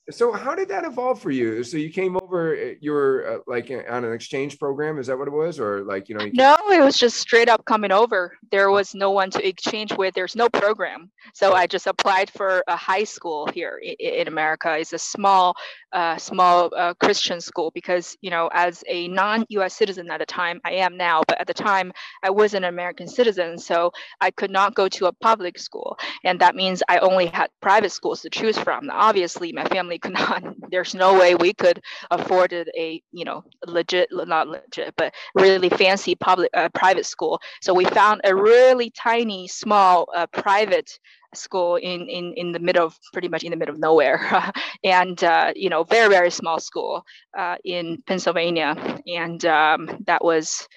so 0.10 0.32
how 0.32 0.56
did 0.56 0.70
that 0.70 0.86
evolve 0.86 1.22
for 1.22 1.32
you? 1.32 1.64
So 1.64 1.78
you 1.78 1.90
came 1.90 2.16
over 2.18 2.56
eh, 2.56 2.76
you 2.80 2.92
were 2.92 3.28
uh, 3.28 3.52
like 3.52 3.70
on 3.70 4.06
an 4.06 4.14
exchange 4.14 4.58
program 4.58 4.98
is 4.98 5.08
that 5.08 5.18
what 5.18 5.28
it 5.28 5.34
was? 5.34 5.60
Or 5.60 5.84
like 5.84 6.10
you 6.10 6.16
know 6.16 6.26
you 6.26 6.32
no 6.34 6.56
it 6.72 6.82
was 6.82 6.98
just 6.98 7.18
straight 7.18 7.50
up 7.50 7.66
coming 7.66 7.92
over. 7.92 8.38
There 8.52 8.72
was 8.72 8.96
no 8.96 9.12
one 9.12 9.30
to 9.32 9.48
exchange 9.48 9.96
with. 9.98 10.14
There's 10.14 10.36
no 10.36 10.50
program. 10.50 11.12
So 11.34 11.54
i 11.54 11.68
just 11.68 11.88
applied 11.88 12.30
for 12.32 12.64
a 12.68 12.76
high 12.76 13.04
school 13.04 13.48
here 13.54 13.80
in, 13.84 13.96
in 14.00 14.28
america. 14.28 14.78
It's 14.78 14.94
a 14.94 15.00
small 15.00 15.56
uh, 15.94 16.18
small 16.18 16.70
uh, 16.76 16.94
christian 16.96 17.40
school 17.42 17.72
because 17.74 18.18
you 18.22 18.30
know 18.30 18.50
as 18.54 18.84
a 18.88 19.08
non-us 19.08 19.74
citizen 19.74 20.10
at 20.12 20.20
the 20.20 20.26
time 20.26 20.60
i 20.66 20.72
am 20.72 20.98
now 20.98 21.22
but 21.28 21.40
at 21.40 21.48
the 21.48 21.54
time 21.54 21.92
i 22.24 22.30
was 22.30 22.54
an 22.54 22.64
american 22.66 23.08
citizen 23.08 23.58
so 23.58 23.92
i 24.22 24.30
could 24.32 24.52
not 24.52 24.76
go 24.76 24.88
to 24.88 25.08
a 25.08 25.14
public 25.14 25.58
school. 25.58 25.98
And 26.24 26.40
that 26.40 26.56
means 26.56 26.84
i 26.88 26.98
only 27.00 27.28
had 27.28 27.50
private 27.62 27.92
schools 27.92 28.22
to 28.22 28.30
choose 28.30 28.58
from. 28.58 28.90
Obviously 28.92 29.52
my 29.52 29.66
family 29.66 30.00
could 30.00 30.14
not 30.22 30.44
there's 30.72 30.94
no 30.96 31.18
way 31.18 31.36
we 31.36 31.54
could 31.54 31.82
afford 32.12 32.54
a 32.54 33.02
you 33.12 33.26
know 33.26 33.44
legit 33.66 34.10
not 34.12 34.48
legit 34.48 34.94
but 34.98 35.14
really 35.36 35.70
fancy 35.70 36.16
public 36.16 36.50
uh, 36.54 36.70
private 36.74 37.06
school. 37.06 37.40
So 37.62 37.74
we 37.74 37.86
found 37.86 38.22
a 38.24 38.36
really 38.36 38.90
tiny 38.92 39.48
small 39.48 40.08
uh, 40.16 40.28
private 40.28 41.00
school 41.38 41.76
in, 41.76 42.08
in 42.10 42.34
in 42.34 42.52
the 42.52 42.60
middle 42.60 42.86
of 42.86 42.98
pretty 43.14 43.28
much 43.28 43.44
in 43.44 43.52
the 43.52 43.58
middle 43.58 43.76
of 43.76 43.80
nowhere. 43.80 44.20
And 44.84 45.22
uh, 45.24 45.54
you 45.56 45.70
know 45.70 45.84
very 45.84 46.10
very 46.10 46.32
small 46.32 46.60
school 46.60 47.06
uh, 47.38 47.56
in 47.64 48.04
pennsylvania. 48.06 48.76
And 49.08 49.44
um, 49.46 50.04
that 50.06 50.24
was 50.24 50.68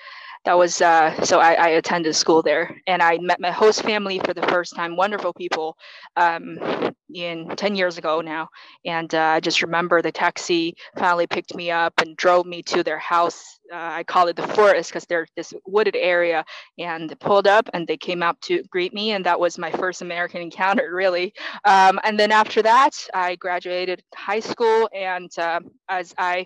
that 0.44 0.56
was 0.56 0.80
uh, 0.80 1.22
so 1.24 1.38
I, 1.38 1.52
I, 1.54 1.68
attended 1.68 2.16
school 2.16 2.42
there 2.42 2.80
and 2.86 3.02
I 3.02 3.18
met 3.18 3.40
my 3.40 3.50
host 3.50 3.82
family 3.82 4.20
for 4.20 4.32
the 4.32 4.42
first 4.42 4.74
time. 4.74 4.96
Wonderful 4.96 5.34
people, 5.34 5.76
um, 6.16 6.58
in 7.14 7.48
10 7.56 7.74
years 7.74 7.98
ago 7.98 8.20
now. 8.20 8.48
And 8.84 9.14
uh, 9.14 9.20
I 9.20 9.40
just 9.40 9.62
remember 9.62 10.02
the 10.02 10.12
taxi 10.12 10.74
finally 10.96 11.26
picked 11.26 11.54
me 11.54 11.70
up 11.70 11.94
and 12.00 12.16
drove 12.16 12.46
me 12.46 12.62
to 12.64 12.82
their 12.82 12.98
house. 12.98 13.58
Uh, 13.72 13.76
I 13.76 14.04
call 14.04 14.28
it 14.28 14.36
the 14.36 14.46
forest 14.48 14.90
because 14.90 15.04
they're 15.06 15.26
this 15.36 15.52
wooded 15.66 15.96
area 15.96 16.44
and 16.78 17.18
pulled 17.20 17.46
up 17.46 17.68
and 17.72 17.86
they 17.86 17.96
came 17.96 18.22
out 18.22 18.40
to 18.42 18.62
greet 18.70 18.94
me. 18.94 19.12
And 19.12 19.24
that 19.26 19.38
was 19.38 19.58
my 19.58 19.70
first 19.70 20.02
American 20.02 20.40
encounter, 20.50 20.90
really. 20.92 21.34
Um, 21.64 22.00
and 22.04 22.18
then 22.18 22.32
after 22.32 22.62
that, 22.62 22.96
I 23.14 23.36
graduated 23.36 24.02
high 24.14 24.40
school. 24.40 24.88
And 24.94 25.30
uh, 25.38 25.60
as 25.88 26.14
I 26.18 26.44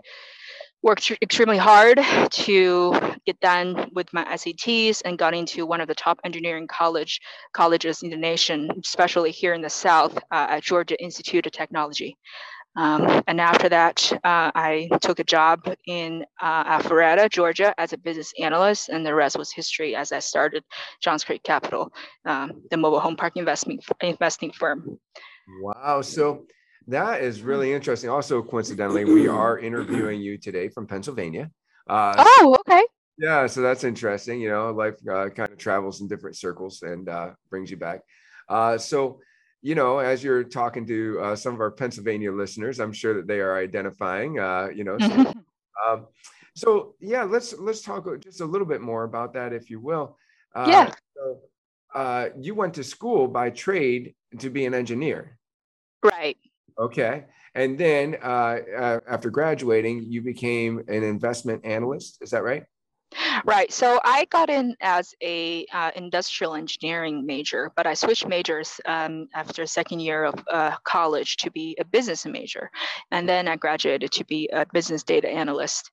worked 0.84 1.10
extremely 1.22 1.56
hard 1.56 1.98
to 2.30 2.94
get 3.24 3.40
done 3.40 3.88
with 3.94 4.12
my 4.12 4.22
SATs 4.24 5.00
and 5.06 5.18
got 5.18 5.32
into 5.32 5.64
one 5.64 5.80
of 5.80 5.88
the 5.88 5.94
top 5.94 6.20
engineering 6.24 6.66
college 6.68 7.22
colleges 7.54 8.02
in 8.02 8.10
the 8.10 8.16
nation, 8.16 8.70
especially 8.84 9.30
here 9.30 9.54
in 9.54 9.62
the 9.62 9.70
South 9.70 10.14
uh, 10.30 10.46
at 10.50 10.62
Georgia 10.62 11.02
Institute 11.02 11.46
of 11.46 11.52
Technology. 11.52 12.18
Um, 12.76 13.22
and 13.26 13.40
after 13.40 13.70
that, 13.70 14.12
uh, 14.12 14.50
I 14.54 14.90
took 15.00 15.20
a 15.20 15.24
job 15.24 15.60
in 15.86 16.26
uh, 16.42 16.78
Alpharetta, 16.78 17.30
Georgia, 17.30 17.72
as 17.78 17.94
a 17.94 17.98
business 17.98 18.34
analyst, 18.38 18.90
and 18.90 19.06
the 19.06 19.14
rest 19.14 19.38
was 19.38 19.50
history 19.50 19.96
as 19.96 20.12
I 20.12 20.18
started 20.18 20.64
Johns 21.00 21.24
Creek 21.24 21.42
Capital, 21.44 21.92
um, 22.26 22.62
the 22.70 22.76
mobile 22.76 23.00
home 23.00 23.16
park 23.16 23.36
investment 23.36 23.82
investing 24.02 24.52
firm. 24.52 24.98
Wow! 25.62 26.02
So 26.02 26.46
that 26.88 27.22
is 27.22 27.42
really 27.42 27.72
interesting. 27.72 28.10
Also, 28.10 28.42
coincidentally, 28.42 29.04
we 29.04 29.28
are 29.28 29.58
interviewing 29.70 30.20
you 30.20 30.38
today 30.38 30.68
from 30.68 30.86
Pennsylvania. 30.86 31.50
Uh, 31.88 32.14
oh, 32.18 32.56
okay. 32.60 32.82
Yeah, 33.16 33.46
so 33.46 33.60
that's 33.60 33.84
interesting. 33.84 34.40
You 34.40 34.50
know, 34.50 34.72
life 34.72 34.96
uh, 35.08 35.28
kind 35.28 35.50
of 35.50 35.58
travels 35.58 36.00
in 36.00 36.08
different 36.08 36.36
circles 36.36 36.82
and 36.82 37.08
uh, 37.08 37.30
brings 37.48 37.70
you 37.70 37.76
back. 37.76 38.00
Uh, 38.48 38.76
so, 38.76 39.20
you 39.62 39.74
know, 39.74 39.98
as 39.98 40.22
you're 40.22 40.44
talking 40.44 40.86
to 40.86 41.20
uh, 41.20 41.36
some 41.36 41.54
of 41.54 41.60
our 41.60 41.70
Pennsylvania 41.70 42.32
listeners, 42.32 42.80
I'm 42.80 42.92
sure 42.92 43.14
that 43.14 43.26
they 43.26 43.40
are 43.40 43.56
identifying. 43.56 44.38
Uh, 44.38 44.68
you 44.74 44.84
know, 44.84 44.98
so, 44.98 45.32
um, 45.88 46.06
so 46.54 46.94
yeah, 47.00 47.22
let's 47.22 47.56
let's 47.58 47.82
talk 47.82 48.06
just 48.20 48.40
a 48.40 48.44
little 48.44 48.66
bit 48.66 48.80
more 48.80 49.04
about 49.04 49.32
that, 49.34 49.52
if 49.52 49.70
you 49.70 49.80
will. 49.80 50.18
Uh, 50.54 50.66
yeah. 50.68 50.94
So, 51.16 52.32
you 52.40 52.54
went 52.54 52.74
to 52.74 52.84
school 52.84 53.28
by 53.28 53.50
trade 53.50 54.14
to 54.40 54.50
be 54.50 54.66
an 54.66 54.74
engineer. 54.74 55.38
Right. 56.02 56.36
Okay. 56.78 57.24
And 57.54 57.78
then 57.78 58.16
after 58.22 59.30
graduating, 59.30 60.04
you 60.08 60.22
became 60.22 60.78
an 60.88 61.02
investment 61.02 61.64
analyst. 61.64 62.18
Is 62.20 62.30
that 62.30 62.42
right? 62.42 62.64
Right. 63.44 63.72
So 63.72 64.00
I 64.02 64.24
got 64.26 64.50
in 64.50 64.76
as 64.80 65.14
a 65.22 65.66
uh, 65.72 65.92
industrial 65.94 66.54
engineering 66.54 67.24
major, 67.24 67.70
but 67.76 67.86
I 67.86 67.94
switched 67.94 68.26
majors 68.26 68.80
um, 68.86 69.28
after 69.34 69.66
second 69.66 70.00
year 70.00 70.24
of 70.24 70.34
uh, 70.50 70.76
college 70.84 71.36
to 71.38 71.50
be 71.50 71.76
a 71.78 71.84
business 71.84 72.26
major, 72.26 72.70
and 73.12 73.28
then 73.28 73.46
I 73.46 73.56
graduated 73.56 74.10
to 74.12 74.24
be 74.24 74.48
a 74.52 74.66
business 74.72 75.04
data 75.04 75.28
analyst. 75.28 75.90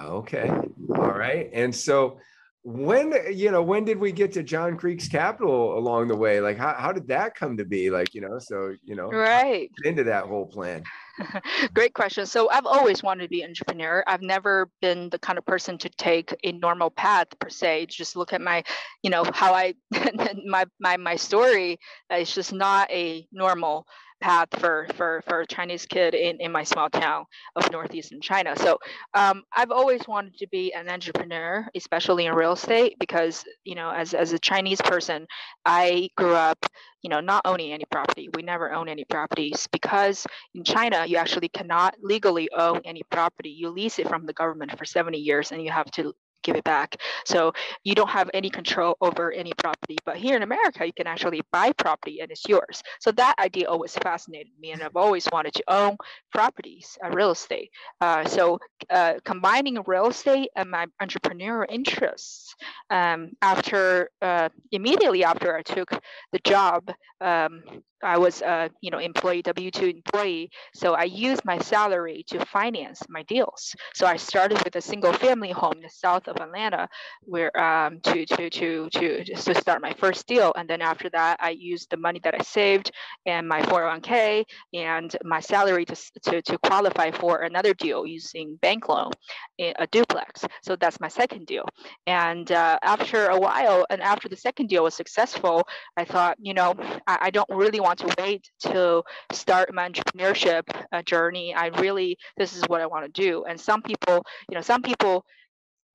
Okay. 0.00 0.48
All 0.48 1.18
right. 1.18 1.50
And 1.52 1.74
so 1.74 2.18
when 2.66 3.12
you 3.30 3.50
know 3.50 3.62
when 3.62 3.84
did 3.84 3.98
we 3.98 4.10
get 4.10 4.32
to 4.32 4.42
johns 4.42 4.80
creek 4.80 5.10
capital 5.10 5.76
along 5.76 6.08
the 6.08 6.16
way? 6.16 6.40
Like 6.40 6.56
how, 6.56 6.74
how 6.74 6.92
did 6.92 7.06
that 7.08 7.34
come 7.34 7.58
to 7.58 7.64
be? 7.64 7.90
Like 7.90 8.14
you 8.14 8.22
know 8.22 8.38
so 8.38 8.74
you 8.82 8.96
know 8.96 9.10
right. 9.10 9.70
into 9.84 10.02
that 10.04 10.24
whole 10.24 10.46
plan. 10.46 10.82
Great 11.74 11.92
question. 11.92 12.24
So 12.24 12.48
i've 12.50 12.64
always 12.64 13.02
wanted 13.02 13.24
to 13.24 13.28
be 13.28 13.42
an 13.42 13.50
entrepreneur. 13.50 14.02
I've 14.06 14.22
never 14.22 14.70
been 14.80 15.10
the 15.10 15.18
kind 15.18 15.36
of 15.36 15.44
person 15.44 15.76
to 15.78 15.90
take 15.90 16.34
a 16.42 16.52
normal 16.52 16.90
path 16.90 17.28
per 17.38 17.50
se. 17.50 17.86
Just 17.86 18.16
look 18.16 18.32
at 18.32 18.40
my 18.40 18.64
you 19.02 19.10
know 19.10 19.24
how 19.34 19.52
i 19.52 19.74
my 20.46 20.64
my 20.80 20.96
my 20.96 21.16
story 21.16 21.78
uh, 22.10 22.16
it's 22.16 22.34
just 22.34 22.52
not 22.52 22.90
a 22.90 23.26
normal 23.30 23.86
path 24.24 24.48
for 24.58 24.86
for 24.94 25.22
for 25.28 25.40
a 25.40 25.46
Chinese 25.46 25.84
kid 25.84 26.14
in 26.14 26.40
in 26.40 26.50
my 26.50 26.64
small 26.64 26.88
town 26.88 27.26
of 27.56 27.70
northeastern 27.70 28.22
China. 28.22 28.56
So 28.56 28.78
um, 29.12 29.42
I've 29.54 29.70
always 29.70 30.08
wanted 30.08 30.38
to 30.38 30.46
be 30.48 30.72
an 30.72 30.88
entrepreneur, 30.88 31.68
especially 31.74 32.24
in 32.24 32.34
real 32.34 32.52
estate, 32.52 32.96
because 32.98 33.44
you 33.64 33.74
know, 33.74 33.90
as 33.90 34.14
as 34.14 34.32
a 34.32 34.38
Chinese 34.38 34.80
person, 34.80 35.26
I 35.66 36.08
grew 36.16 36.34
up, 36.34 36.64
you 37.02 37.10
know, 37.10 37.20
not 37.20 37.42
owning 37.44 37.72
any 37.72 37.84
property. 37.90 38.30
We 38.34 38.42
never 38.42 38.72
own 38.72 38.88
any 38.88 39.04
properties 39.04 39.68
because 39.70 40.26
in 40.54 40.64
China 40.64 41.04
you 41.06 41.18
actually 41.18 41.50
cannot 41.50 41.94
legally 42.02 42.48
own 42.52 42.80
any 42.86 43.02
property. 43.10 43.50
You 43.50 43.68
lease 43.68 43.98
it 43.98 44.08
from 44.08 44.24
the 44.24 44.32
government 44.32 44.78
for 44.78 44.86
70 44.86 45.18
years, 45.18 45.52
and 45.52 45.62
you 45.62 45.70
have 45.70 45.90
to 45.98 46.14
give 46.44 46.56
it 46.56 46.64
back. 46.64 46.96
So 47.24 47.52
you 47.82 47.94
don't 47.94 48.10
have 48.10 48.30
any 48.32 48.50
control 48.50 48.96
over 49.00 49.32
any 49.32 49.52
property. 49.58 49.96
But 50.04 50.16
here 50.16 50.36
in 50.36 50.42
America, 50.42 50.86
you 50.86 50.92
can 50.92 51.06
actually 51.06 51.42
buy 51.50 51.72
property 51.72 52.20
and 52.20 52.30
it's 52.30 52.46
yours. 52.48 52.82
So 53.00 53.10
that 53.12 53.34
idea 53.38 53.68
always 53.68 53.94
fascinated 53.96 54.52
me, 54.60 54.72
and 54.72 54.82
I've 54.82 54.96
always 54.96 55.26
wanted 55.32 55.54
to 55.54 55.64
own 55.68 55.96
properties, 56.32 56.96
uh, 57.04 57.10
real 57.10 57.32
estate. 57.32 57.70
Uh, 58.00 58.24
so 58.24 58.58
uh, 58.90 59.14
combining 59.24 59.82
real 59.86 60.08
estate 60.08 60.50
and 60.54 60.70
my 60.70 60.86
entrepreneurial 61.02 61.66
interests, 61.68 62.54
um, 62.90 63.30
after 63.42 64.10
uh, 64.22 64.48
immediately 64.70 65.24
after 65.24 65.56
I 65.56 65.62
took 65.62 65.90
the 66.32 66.40
job 66.44 66.90
um, 67.20 67.62
I 68.04 68.18
was 68.18 68.42
a 68.42 68.70
you 68.80 68.90
know 68.90 68.98
employee 68.98 69.42
W 69.42 69.70
two 69.70 69.86
employee, 69.86 70.50
so 70.74 70.94
I 70.94 71.04
used 71.04 71.44
my 71.44 71.58
salary 71.58 72.24
to 72.28 72.44
finance 72.46 73.02
my 73.08 73.22
deals. 73.22 73.74
So 73.94 74.06
I 74.06 74.16
started 74.16 74.62
with 74.64 74.76
a 74.76 74.80
single 74.80 75.12
family 75.12 75.50
home 75.50 75.74
in 75.76 75.82
the 75.82 75.88
south 75.88 76.28
of 76.28 76.36
Atlanta, 76.36 76.88
where 77.22 77.56
um, 77.58 78.00
to, 78.00 78.26
to 78.26 78.50
to 78.50 78.90
to 78.90 79.24
to 79.24 79.54
start 79.54 79.80
my 79.82 79.94
first 79.94 80.26
deal, 80.26 80.52
and 80.56 80.68
then 80.68 80.82
after 80.82 81.08
that 81.10 81.38
I 81.40 81.50
used 81.50 81.90
the 81.90 81.96
money 81.96 82.20
that 82.24 82.34
I 82.38 82.42
saved 82.42 82.90
and 83.26 83.48
my 83.48 83.62
401k 83.62 84.44
and 84.74 85.16
my 85.24 85.40
salary 85.40 85.84
to 85.86 85.96
to 86.24 86.42
to 86.42 86.58
qualify 86.58 87.10
for 87.10 87.42
another 87.42 87.74
deal 87.74 88.06
using 88.06 88.56
bank 88.56 88.88
loan, 88.88 89.10
in 89.58 89.72
a 89.78 89.86
duplex. 89.86 90.44
So 90.62 90.76
that's 90.76 91.00
my 91.00 91.08
second 91.08 91.46
deal. 91.46 91.64
And 92.06 92.50
uh, 92.52 92.78
after 92.82 93.26
a 93.28 93.38
while, 93.38 93.86
and 93.90 94.02
after 94.02 94.28
the 94.28 94.36
second 94.36 94.68
deal 94.68 94.84
was 94.84 94.94
successful, 94.94 95.66
I 95.96 96.04
thought 96.04 96.36
you 96.40 96.54
know 96.54 96.74
I, 97.06 97.18
I 97.22 97.30
don't 97.30 97.48
really 97.50 97.80
want 97.80 97.93
to 97.98 98.14
wait 98.18 98.50
to 98.60 99.02
start 99.32 99.72
my 99.74 99.88
entrepreneurship 99.88 100.62
uh, 100.92 101.02
journey. 101.02 101.54
I 101.54 101.66
really, 101.66 102.16
this 102.36 102.56
is 102.56 102.64
what 102.64 102.80
I 102.80 102.86
want 102.86 103.04
to 103.06 103.22
do. 103.22 103.44
And 103.44 103.60
some 103.60 103.82
people, 103.82 104.24
you 104.48 104.54
know, 104.54 104.60
some 104.60 104.82
people, 104.82 105.24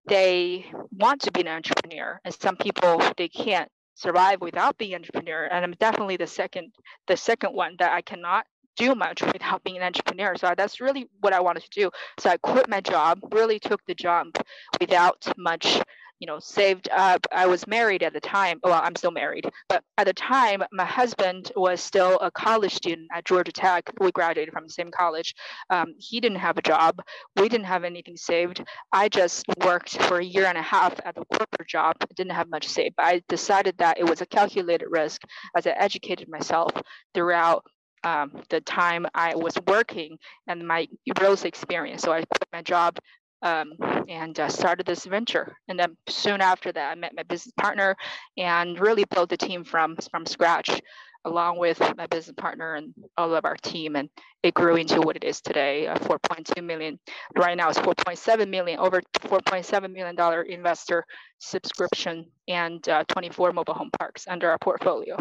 they 0.07 0.65
want 0.91 1.21
to 1.21 1.31
be 1.31 1.41
an 1.41 1.47
entrepreneur, 1.47 2.19
and 2.23 2.33
some 2.33 2.55
people 2.55 3.01
they 3.17 3.27
can't 3.27 3.69
survive 3.95 4.41
without 4.41 4.77
being 4.77 4.93
an 4.93 5.01
entrepreneur. 5.01 5.45
And 5.45 5.63
I'm 5.63 5.73
definitely 5.73 6.17
the 6.17 6.27
second, 6.27 6.71
the 7.07 7.17
second 7.17 7.53
one 7.53 7.75
that 7.79 7.91
I 7.91 8.01
cannot 8.01 8.45
do 8.77 8.95
much 8.95 9.21
without 9.33 9.63
being 9.63 9.77
an 9.77 9.83
entrepreneur. 9.83 10.35
So 10.35 10.53
that's 10.57 10.81
really 10.81 11.07
what 11.19 11.33
I 11.33 11.41
wanted 11.41 11.63
to 11.63 11.69
do. 11.69 11.91
So 12.17 12.29
I 12.29 12.37
quit 12.37 12.69
my 12.69 12.81
job, 12.81 13.19
really 13.31 13.59
took 13.59 13.85
the 13.85 13.93
jump 13.93 14.37
without 14.79 15.25
much 15.37 15.81
you 16.19 16.27
know, 16.27 16.39
saved 16.39 16.89
up. 16.91 17.25
I 17.31 17.47
was 17.47 17.65
married 17.67 18.03
at 18.03 18.13
the 18.13 18.19
time. 18.19 18.59
Well, 18.63 18.79
I'm 18.81 18.95
still 18.95 19.11
married, 19.11 19.49
but 19.67 19.83
at 19.97 20.05
the 20.05 20.13
time, 20.13 20.63
my 20.71 20.85
husband 20.85 21.51
was 21.55 21.81
still 21.81 22.17
a 22.19 22.31
college 22.31 22.75
student 22.75 23.07
at 23.13 23.25
Georgia 23.25 23.51
Tech. 23.51 23.89
We 23.99 24.11
graduated 24.11 24.53
from 24.53 24.65
the 24.65 24.73
same 24.73 24.91
college. 24.91 25.33
Um, 25.69 25.93
he 25.97 26.19
didn't 26.19 26.39
have 26.39 26.57
a 26.57 26.61
job. 26.61 27.01
We 27.35 27.49
didn't 27.49 27.65
have 27.65 27.83
anything 27.83 28.17
saved. 28.17 28.63
I 28.91 29.09
just 29.09 29.45
worked 29.63 30.01
for 30.03 30.19
a 30.19 30.25
year 30.25 30.45
and 30.45 30.57
a 30.57 30.61
half 30.61 30.99
at 31.05 31.17
a 31.17 31.25
corporate 31.25 31.67
job. 31.67 31.95
Didn't 32.15 32.33
have 32.33 32.49
much 32.49 32.67
saved, 32.67 32.95
I 32.97 33.21
decided 33.27 33.77
that 33.77 33.99
it 33.99 34.07
was 34.07 34.21
a 34.21 34.25
calculated 34.25 34.87
risk 34.89 35.21
as 35.55 35.65
I 35.65 35.71
educated 35.71 36.27
myself 36.29 36.71
throughout 37.13 37.65
um, 38.03 38.43
the 38.49 38.61
time 38.61 39.05
I 39.13 39.35
was 39.35 39.53
working 39.67 40.17
and 40.47 40.67
my 40.67 40.87
real 41.19 41.33
estate 41.33 41.49
experience. 41.49 42.01
So 42.01 42.11
I 42.11 42.19
quit 42.19 42.47
my 42.53 42.61
job 42.61 42.97
um, 43.41 43.73
and 44.07 44.39
uh, 44.39 44.49
started 44.49 44.85
this 44.85 45.05
venture. 45.05 45.55
And 45.67 45.79
then 45.79 45.95
soon 46.07 46.41
after 46.41 46.71
that, 46.71 46.91
I 46.91 46.95
met 46.95 47.15
my 47.15 47.23
business 47.23 47.53
partner 47.57 47.95
and 48.37 48.79
really 48.79 49.05
built 49.05 49.29
the 49.29 49.37
team 49.37 49.63
from 49.63 49.95
from 50.11 50.25
scratch, 50.25 50.81
along 51.25 51.59
with 51.59 51.79
my 51.97 52.07
business 52.07 52.35
partner 52.37 52.75
and 52.75 52.93
all 53.17 53.33
of 53.35 53.45
our 53.45 53.55
team. 53.57 53.95
And 53.95 54.09
it 54.43 54.53
grew 54.53 54.75
into 54.75 55.01
what 55.01 55.15
it 55.15 55.23
is 55.23 55.41
today, 55.41 55.87
uh, 55.87 55.97
4.2 55.99 56.63
million. 56.63 56.99
Right 57.37 57.57
now, 57.57 57.69
it's 57.69 57.79
4.7 57.79 58.49
million, 58.49 58.79
over 58.79 59.01
4.7 59.21 59.93
million 59.93 60.15
dollar 60.15 60.43
investor 60.43 61.05
subscription, 61.39 62.25
and 62.47 62.87
uh, 62.89 63.03
24 63.07 63.53
mobile 63.53 63.73
home 63.73 63.91
parks 63.99 64.25
under 64.27 64.49
our 64.49 64.57
portfolio. 64.59 65.17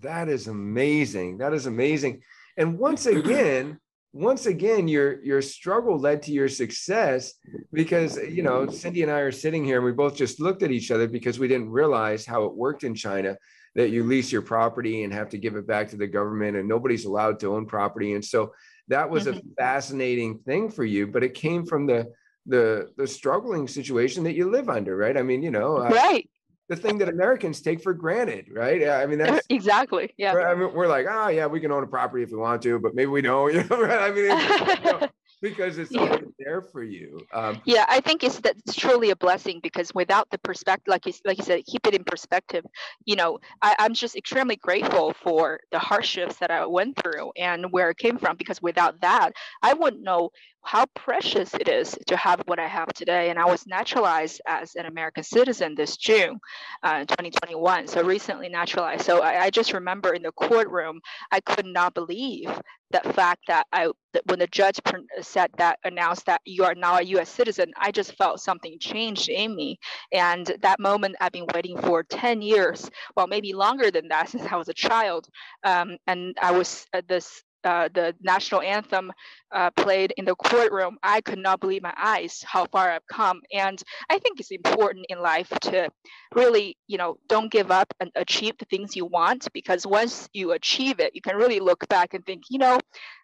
That 0.00 0.28
is 0.28 0.46
amazing. 0.46 1.38
That 1.38 1.52
is 1.52 1.66
amazing. 1.66 2.22
And 2.56 2.78
once 2.78 3.06
again 3.06 3.80
once 4.12 4.46
again 4.46 4.88
your 4.88 5.22
your 5.22 5.40
struggle 5.40 5.98
led 5.98 6.22
to 6.22 6.32
your 6.32 6.48
success 6.48 7.34
because 7.72 8.16
you 8.16 8.42
know 8.42 8.66
cindy 8.68 9.02
and 9.02 9.12
i 9.12 9.20
are 9.20 9.30
sitting 9.30 9.64
here 9.64 9.76
and 9.76 9.84
we 9.84 9.92
both 9.92 10.16
just 10.16 10.40
looked 10.40 10.64
at 10.64 10.72
each 10.72 10.90
other 10.90 11.06
because 11.06 11.38
we 11.38 11.46
didn't 11.46 11.70
realize 11.70 12.26
how 12.26 12.44
it 12.44 12.54
worked 12.54 12.82
in 12.82 12.94
china 12.94 13.36
that 13.74 13.90
you 13.90 14.04
lease 14.04 14.32
your 14.32 14.42
property 14.42 15.04
and 15.04 15.12
have 15.12 15.28
to 15.30 15.38
give 15.38 15.56
it 15.56 15.66
back 15.66 15.88
to 15.88 15.96
the 15.96 16.06
government 16.06 16.56
and 16.56 16.68
nobody's 16.68 17.04
allowed 17.04 17.38
to 17.40 17.54
own 17.54 17.66
property. 17.66 18.14
And 18.14 18.24
so 18.24 18.52
that 18.88 19.08
was 19.08 19.26
mm-hmm. 19.26 19.38
a 19.38 19.54
fascinating 19.56 20.38
thing 20.38 20.70
for 20.70 20.84
you 20.84 21.06
but 21.06 21.22
it 21.22 21.34
came 21.34 21.64
from 21.64 21.86
the 21.86 22.06
the 22.46 22.88
the 22.96 23.06
struggling 23.06 23.68
situation 23.68 24.24
that 24.24 24.34
you 24.34 24.50
live 24.50 24.68
under 24.68 24.96
right? 24.96 25.16
I 25.16 25.22
mean 25.22 25.42
you 25.42 25.50
know 25.50 25.78
uh, 25.78 25.88
right 25.90 26.28
the 26.70 26.76
thing 26.76 26.98
that 26.98 27.08
Americans 27.08 27.60
take 27.60 27.82
for 27.82 27.92
granted, 27.92 28.46
right? 28.48 28.88
I 28.88 29.04
mean, 29.04 29.18
that's 29.18 29.44
exactly. 29.50 30.14
Yeah. 30.16 30.34
I 30.34 30.54
mean, 30.54 30.72
we're 30.72 30.86
like, 30.86 31.06
oh 31.10 31.26
yeah, 31.26 31.46
we 31.46 31.58
can 31.58 31.72
own 31.72 31.82
a 31.82 31.86
property 31.86 32.22
if 32.22 32.30
we 32.30 32.38
want 32.38 32.62
to, 32.62 32.78
but 32.78 32.94
maybe 32.94 33.10
we 33.10 33.20
don't. 33.20 33.40
You 33.50 33.64
know, 33.64 33.80
right? 33.82 33.98
I 33.98 34.10
mean, 34.12 34.26
it's, 34.28 34.84
you 34.84 34.92
know, 34.92 35.08
because 35.42 35.78
it's 35.78 35.90
yeah. 35.90 36.18
there 36.38 36.62
for 36.62 36.84
you. 36.84 37.20
Um, 37.32 37.60
yeah, 37.64 37.84
I 37.88 38.00
think 38.00 38.22
it's 38.22 38.38
that's 38.38 38.76
truly 38.76 39.10
a 39.10 39.16
blessing 39.16 39.58
because 39.62 39.92
without 39.92 40.30
the 40.30 40.38
perspective, 40.38 40.86
like 40.86 41.06
you 41.06 41.12
like 41.24 41.38
you 41.38 41.44
said, 41.44 41.64
keep 41.64 41.86
it 41.86 41.94
in 41.94 42.04
perspective. 42.04 42.64
You 43.06 43.16
know, 43.16 43.38
I, 43.62 43.74
I'm 43.80 43.94
just 43.94 44.14
extremely 44.14 44.56
grateful 44.56 45.14
for 45.14 45.60
the 45.72 45.80
hardships 45.80 46.36
that 46.36 46.52
I 46.52 46.66
went 46.66 46.96
through 47.02 47.32
and 47.36 47.72
where 47.72 47.90
it 47.90 47.98
came 47.98 48.18
from 48.18 48.36
because 48.36 48.62
without 48.62 49.00
that, 49.00 49.32
I 49.62 49.72
wouldn't 49.72 50.04
know 50.04 50.30
how 50.62 50.86
precious 50.94 51.54
it 51.54 51.68
is 51.68 51.96
to 52.06 52.16
have 52.16 52.42
what 52.46 52.58
I 52.58 52.66
have 52.66 52.88
today. 52.88 53.30
And 53.30 53.38
I 53.38 53.46
was 53.46 53.66
naturalized 53.66 54.40
as 54.46 54.74
an 54.74 54.86
American 54.86 55.22
citizen 55.22 55.74
this 55.74 55.96
June, 55.96 56.38
uh, 56.82 57.00
2021. 57.00 57.86
So 57.86 58.02
recently 58.02 58.48
naturalized. 58.48 59.04
So 59.04 59.22
I, 59.22 59.44
I, 59.44 59.50
just 59.50 59.72
remember 59.72 60.14
in 60.14 60.22
the 60.22 60.32
courtroom, 60.32 61.00
I 61.32 61.40
could 61.40 61.66
not 61.66 61.94
believe 61.94 62.50
the 62.90 63.00
fact 63.12 63.42
that 63.46 63.66
I, 63.72 63.90
that 64.12 64.22
when 64.26 64.40
the 64.40 64.46
judge 64.48 64.80
said 65.20 65.50
that, 65.58 65.78
announced 65.84 66.26
that 66.26 66.40
you 66.44 66.64
are 66.64 66.74
now 66.74 66.98
a 66.98 67.02
U.S. 67.02 67.30
citizen, 67.30 67.72
I 67.78 67.90
just 67.90 68.14
felt 68.16 68.40
something 68.40 68.78
changed 68.78 69.28
in 69.28 69.54
me. 69.54 69.78
And 70.12 70.52
that 70.62 70.80
moment 70.80 71.16
I've 71.20 71.32
been 71.32 71.46
waiting 71.54 71.80
for 71.80 72.02
10 72.02 72.42
years, 72.42 72.90
well, 73.16 73.26
maybe 73.26 73.52
longer 73.52 73.90
than 73.90 74.08
that 74.08 74.28
since 74.30 74.44
I 74.50 74.56
was 74.56 74.68
a 74.68 74.74
child. 74.74 75.28
Um, 75.64 75.96
and 76.06 76.36
I 76.40 76.52
was 76.52 76.86
uh, 76.92 77.02
this 77.06 77.42
uh, 77.64 77.88
the 77.92 78.14
national 78.20 78.62
anthem 78.62 79.12
uh, 79.52 79.70
played 79.72 80.12
in 80.16 80.24
the 80.24 80.34
courtroom, 80.34 80.98
I 81.02 81.20
could 81.20 81.38
not 81.38 81.60
believe 81.60 81.82
my 81.82 81.94
eyes 81.96 82.42
how 82.46 82.66
far 82.66 82.90
I've 82.90 83.06
come. 83.06 83.40
And 83.52 83.82
I 84.08 84.18
think 84.18 84.40
it's 84.40 84.50
important 84.50 85.06
in 85.08 85.20
life 85.20 85.50
to 85.62 85.88
really, 86.34 86.76
you 86.86 86.98
know, 86.98 87.18
don't 87.28 87.50
give 87.50 87.70
up 87.70 87.92
and 88.00 88.10
achieve 88.14 88.54
the 88.58 88.64
things 88.66 88.96
you 88.96 89.06
want 89.06 89.52
because 89.52 89.86
once 89.86 90.28
you 90.32 90.52
achieve 90.52 91.00
it, 91.00 91.14
you 91.14 91.20
can 91.20 91.36
really 91.36 91.60
look 91.60 91.88
back 91.88 92.14
and 92.14 92.24
think, 92.24 92.44
you 92.50 92.58
know, 92.58 92.78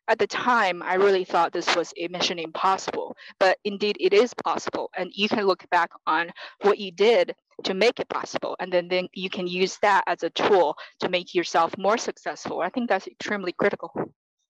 at 0.09 0.19
the 0.19 0.27
time, 0.27 0.83
I 0.83 0.95
really 0.95 1.25
thought 1.25 1.53
this 1.53 1.75
was 1.75 1.93
a 1.97 2.07
mission 2.09 2.39
impossible, 2.39 3.17
but 3.41 3.59
indeed 3.65 3.97
it 3.99 4.13
is 4.13 4.33
possible. 4.35 4.91
And 4.97 5.11
you 5.13 5.29
can 5.29 5.47
look 5.47 5.69
back 5.71 5.91
on 6.07 6.31
what 6.63 6.79
you 6.79 6.93
did 6.93 7.35
to 7.65 7.75
make 7.75 7.99
it 7.99 8.09
possible. 8.09 8.57
And 8.61 8.73
then, 8.73 8.89
then 8.89 9.09
you 9.15 9.31
can 9.31 9.47
use 9.47 9.79
that 9.83 10.05
as 10.07 10.23
a 10.23 10.31
tool 10.31 10.77
to 11.01 11.09
make 11.09 11.35
yourself 11.35 11.77
more 11.77 11.99
successful. 11.99 12.61
I 12.61 12.69
think 12.69 12.89
that's 12.89 13.09
extremely 13.09 13.53
critical. 13.53 13.91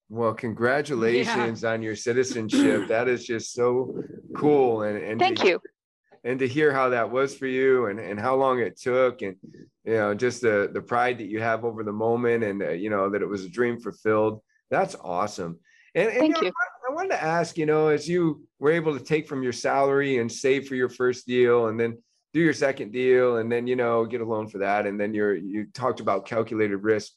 Well, 0.08 0.34
congratulations 0.34 1.62
yeah. 1.62 1.70
on 1.70 1.82
your 1.82 1.96
citizenship. 1.96 2.86
that 2.88 3.08
is 3.08 3.26
just 3.26 3.52
so 3.52 4.02
cool. 4.36 4.82
And, 4.82 4.98
and 4.98 5.20
thank 5.20 5.38
to, 5.40 5.48
you. 5.48 5.60
And 6.24 6.38
to 6.38 6.48
hear 6.48 6.72
how 6.72 6.90
that 6.90 7.10
was 7.10 7.36
for 7.36 7.46
you 7.46 7.86
and, 7.86 7.98
and 7.98 8.18
how 8.18 8.36
long 8.36 8.60
it 8.60 8.78
took 8.78 9.22
and, 9.22 9.36
you 9.84 9.94
know, 9.94 10.14
just 10.14 10.42
the, 10.42 10.70
the 10.72 10.80
pride 10.80 11.18
that 11.18 11.28
you 11.28 11.40
have 11.40 11.64
over 11.64 11.82
the 11.82 11.92
moment 11.92 12.44
and, 12.44 12.62
uh, 12.62 12.70
you 12.70 12.90
know, 12.90 13.10
that 13.10 13.22
it 13.22 13.26
was 13.26 13.44
a 13.44 13.48
dream 13.48 13.80
fulfilled. 13.80 14.40
That's 14.70 14.96
awesome. 15.00 15.58
And, 15.94 16.08
and 16.08 16.18
thank 16.18 16.40
you. 16.40 16.48
Know, 16.48 16.52
I 16.88 16.94
wanted 16.94 17.10
to 17.10 17.22
ask, 17.22 17.56
you 17.58 17.66
know, 17.66 17.88
as 17.88 18.08
you 18.08 18.44
were 18.58 18.72
able 18.72 18.96
to 18.96 19.04
take 19.04 19.26
from 19.26 19.42
your 19.42 19.52
salary 19.52 20.18
and 20.18 20.30
save 20.30 20.68
for 20.68 20.74
your 20.74 20.88
first 20.88 21.26
deal 21.26 21.66
and 21.66 21.78
then 21.78 21.98
do 22.32 22.40
your 22.40 22.52
second 22.52 22.92
deal 22.92 23.38
and 23.38 23.50
then, 23.50 23.66
you 23.66 23.76
know, 23.76 24.04
get 24.04 24.20
a 24.20 24.24
loan 24.24 24.46
for 24.46 24.58
that. 24.58 24.86
And 24.86 25.00
then 25.00 25.14
you're, 25.14 25.34
you 25.34 25.66
talked 25.72 26.00
about 26.00 26.26
calculated 26.26 26.76
risk. 26.76 27.12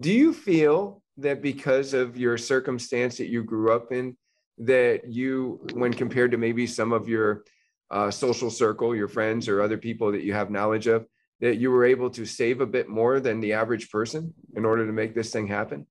Do 0.00 0.12
you 0.12 0.32
feel 0.32 1.02
that 1.18 1.42
because 1.42 1.92
of 1.92 2.16
your 2.16 2.38
circumstance 2.38 3.18
that 3.18 3.28
you 3.28 3.44
grew 3.44 3.72
up 3.72 3.92
in, 3.92 4.16
that 4.58 5.12
you, 5.12 5.60
when 5.74 5.92
compared 5.92 6.30
to 6.30 6.38
maybe 6.38 6.66
some 6.66 6.92
of 6.92 7.08
your 7.08 7.44
uh, 7.90 8.10
social 8.10 8.50
circle, 8.50 8.96
your 8.96 9.08
friends 9.08 9.48
or 9.48 9.60
other 9.60 9.76
people 9.76 10.12
that 10.12 10.22
you 10.22 10.32
have 10.32 10.50
knowledge 10.50 10.86
of, 10.86 11.06
that 11.40 11.56
you 11.56 11.70
were 11.70 11.84
able 11.84 12.08
to 12.10 12.24
save 12.24 12.60
a 12.60 12.66
bit 12.66 12.88
more 12.88 13.20
than 13.20 13.40
the 13.40 13.52
average 13.52 13.90
person 13.90 14.32
in 14.56 14.64
order 14.64 14.86
to 14.86 14.92
make 14.92 15.14
this 15.14 15.32
thing 15.32 15.46
happen? 15.46 15.86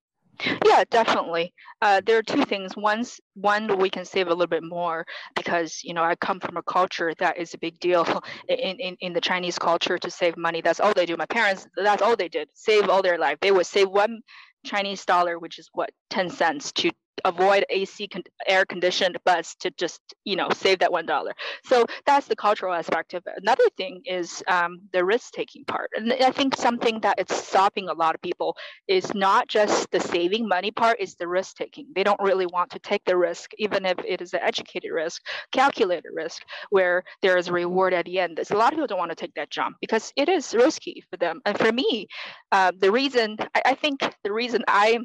Yeah, 0.65 0.83
definitely. 0.89 1.53
Uh, 1.81 2.01
there 2.05 2.17
are 2.17 2.23
two 2.23 2.43
things. 2.45 2.75
One's 2.77 3.19
one 3.33 3.77
we 3.77 3.89
can 3.89 4.05
save 4.05 4.27
a 4.27 4.29
little 4.31 4.47
bit 4.47 4.63
more 4.63 5.05
because 5.35 5.81
you 5.83 5.93
know 5.93 6.03
I 6.03 6.15
come 6.15 6.39
from 6.39 6.57
a 6.57 6.63
culture 6.63 7.13
that 7.19 7.37
is 7.37 7.53
a 7.53 7.57
big 7.57 7.79
deal 7.79 8.05
in, 8.49 8.77
in 8.79 8.95
in 9.01 9.13
the 9.13 9.21
Chinese 9.21 9.59
culture 9.59 9.97
to 9.97 10.09
save 10.11 10.37
money. 10.37 10.61
That's 10.61 10.79
all 10.79 10.93
they 10.93 11.05
do. 11.05 11.17
My 11.17 11.25
parents, 11.25 11.67
that's 11.75 12.01
all 12.01 12.15
they 12.15 12.29
did. 12.29 12.49
Save 12.53 12.89
all 12.89 13.01
their 13.01 13.17
life. 13.17 13.37
They 13.41 13.51
would 13.51 13.65
save 13.65 13.89
one 13.89 14.21
Chinese 14.65 15.05
dollar, 15.05 15.39
which 15.39 15.59
is 15.59 15.69
what, 15.73 15.89
10 16.09 16.29
cents 16.29 16.71
to 16.73 16.91
avoid 17.25 17.65
AC 17.69 18.07
con- 18.07 18.23
air 18.47 18.65
conditioned 18.65 19.17
bus 19.25 19.55
to 19.55 19.71
just 19.71 20.01
you 20.25 20.35
know 20.35 20.49
save 20.53 20.79
that 20.79 20.91
one 20.91 21.05
dollar. 21.05 21.33
So 21.65 21.85
that's 22.05 22.27
the 22.27 22.35
cultural 22.35 22.73
aspect 22.73 23.13
of 23.13 23.23
it. 23.27 23.33
Another 23.37 23.65
thing 23.77 24.01
is 24.05 24.43
um, 24.47 24.79
the 24.93 25.03
risk 25.05 25.33
taking 25.33 25.65
part, 25.65 25.89
and 25.95 26.11
I 26.13 26.31
think 26.31 26.55
something 26.55 27.01
that 27.01 27.19
it's 27.19 27.35
stopping 27.35 27.89
a 27.89 27.93
lot 27.93 28.15
of 28.15 28.21
people 28.21 28.55
is 28.87 29.13
not 29.13 29.47
just 29.47 29.89
the 29.91 29.99
saving 29.99 30.47
money 30.47 30.71
part, 30.71 30.99
is 30.99 31.15
the 31.15 31.27
risk 31.27 31.57
taking. 31.57 31.87
They 31.95 32.03
don't 32.03 32.21
really 32.21 32.45
want 32.45 32.71
to 32.71 32.79
take 32.79 33.03
the 33.05 33.17
risk, 33.17 33.51
even 33.57 33.85
if 33.85 33.97
it 34.05 34.21
is 34.21 34.33
an 34.33 34.41
educated 34.41 34.91
risk, 34.91 35.21
calculated 35.51 36.09
risk, 36.13 36.43
where 36.69 37.03
there 37.21 37.37
is 37.37 37.47
a 37.47 37.53
reward 37.53 37.93
at 37.93 38.05
the 38.05 38.19
end. 38.19 38.37
There's 38.37 38.51
a 38.51 38.57
lot 38.57 38.73
of 38.73 38.77
people 38.77 38.87
don't 38.87 38.99
want 38.99 39.11
to 39.11 39.15
take 39.15 39.33
that 39.35 39.49
jump 39.49 39.77
because 39.81 40.11
it 40.15 40.29
is 40.29 40.53
risky 40.53 41.03
for 41.09 41.17
them. 41.17 41.41
And 41.45 41.57
for 41.57 41.71
me, 41.71 42.07
uh, 42.51 42.71
the 42.77 42.91
reason 42.91 43.37
I, 43.55 43.61
I 43.67 43.75
think 43.75 44.01
the 44.23 44.33
reason 44.33 44.63
I 44.67 44.99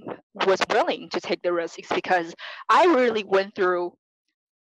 was 0.47 0.61
willing 0.71 1.09
to 1.11 1.21
take 1.21 1.43
the 1.43 1.53
risk 1.53 1.79
is 1.79 1.89
because 1.95 2.35
I 2.69 2.87
really 2.87 3.25
went 3.25 3.55
through 3.55 3.95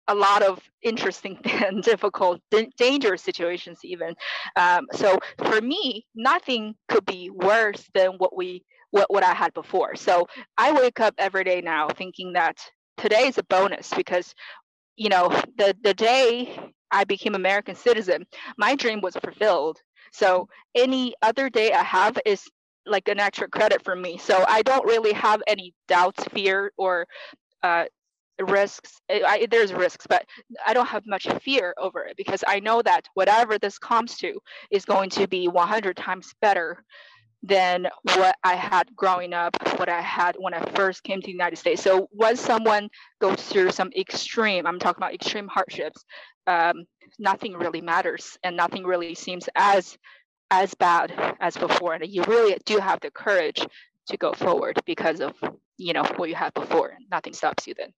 a 0.08 0.16
lot 0.16 0.44
of 0.44 0.60
interesting 0.82 1.40
and 1.46 1.82
difficult, 1.84 2.42
dangerous 2.78 3.22
situations, 3.22 3.80
even. 3.84 4.14
Um, 4.56 4.88
so 4.94 5.18
for 5.38 5.62
me, 5.62 6.06
nothing 6.16 6.76
could 6.90 7.06
be 7.06 7.30
worse 7.30 7.90
than 7.94 8.12
what 8.18 8.36
we 8.36 8.64
what, 8.92 9.10
what 9.10 9.24
I 9.24 9.34
had 9.34 9.54
before. 9.54 9.96
So 9.96 10.28
I 10.58 10.74
wake 10.74 11.00
up 11.00 11.14
every 11.18 11.46
day 11.46 11.62
now 11.62 11.88
thinking 11.88 12.34
that 12.34 12.58
today 12.98 13.27
is 13.27 13.38
a 13.38 13.44
bonus 13.44 13.94
because 13.96 14.36
you 14.98 15.08
know 15.10 15.29
the 15.58 15.75
the 15.82 15.94
day 15.94 16.60
I 16.92 17.05
became 17.05 17.36
American 17.36 17.75
citizen, 17.75 18.25
my 18.58 18.75
dream 18.75 19.00
was 19.01 19.16
fulfilled. 19.16 19.79
So 20.12 20.50
any 20.75 21.14
other 21.22 21.50
day 21.50 21.72
I 21.72 21.84
have 21.84 22.18
is 22.25 22.44
like 22.85 23.07
an 23.07 23.20
extra 23.20 23.48
credit 23.48 23.83
for 23.83 23.96
me. 23.96 24.17
So 24.17 24.44
I 24.48 24.61
don't 24.61 24.85
really 24.85 25.13
have 25.13 25.41
any 25.48 25.74
doubts, 25.87 26.24
fear, 26.33 26.72
or 26.77 27.07
uh, 27.63 27.85
risks. 28.39 29.00
I, 29.09 29.48
there's 29.50 29.74
risks, 29.74 30.07
but 30.07 30.25
I 30.65 30.74
don't 30.74 30.87
have 30.87 31.03
much 31.05 31.27
fear 31.44 31.74
over 31.77 32.05
it 32.05 32.17
because 32.17 32.44
I 32.48 32.59
know 32.59 32.81
that 32.81 33.07
whatever 33.13 33.57
this 33.57 33.77
comes 33.77 34.17
to 34.17 34.39
is 34.72 34.85
going 34.85 35.09
to 35.11 35.27
be 35.27 35.48
100 35.48 35.96
times 35.96 36.33
better 36.41 36.83
than 37.44 37.87
what 38.03 38.35
I 38.44 38.55
had 38.55 38.96
growing 38.96 39.33
up, 39.33 39.57
what 39.77 39.89
I 39.89 40.01
had 40.01 40.35
when 40.37 40.53
I 40.53 40.63
first 40.75 41.03
came 41.03 41.22
to 41.22 41.25
the 41.25 41.31
United 41.31 41.57
States. 41.57 41.81
So 41.81 42.07
once 42.11 42.39
someone 42.39 42.89
goes 43.20 43.41
through 43.41 43.72
some 43.72 43.91
extreme, 43.98 44.67
I'm 44.67 44.77
talking 44.77 45.00
about 45.00 45.15
extreme 45.15 45.48
hardships, 45.48 46.05
um, 46.46 46.85
nothing 47.17 47.53
really 47.53 47.81
matters 47.81 48.37
and 48.44 48.55
nothing 48.55 48.83
really 48.83 49.15
seems 49.15 49.50
as 49.55 49.98
as 50.51 50.75
bad 50.75 51.11
as 51.40 51.57
before. 51.57 51.96
And 51.96 52.05
you 52.05 52.24
really 52.27 52.55
do 52.66 52.77
have 52.77 53.00
the 53.00 53.09
courage 53.09 53.66
to 54.07 54.18
go 54.18 54.33
forward 54.33 54.79
because 54.85 55.22
of 55.22 55.33
you 55.77 55.94
know 55.94 56.03
what 56.18 56.29
you 56.29 56.35
had 56.35 56.53
before 56.53 56.98
nothing 57.09 57.33
stops 57.33 57.66
you 57.66 57.74
then 57.77 57.92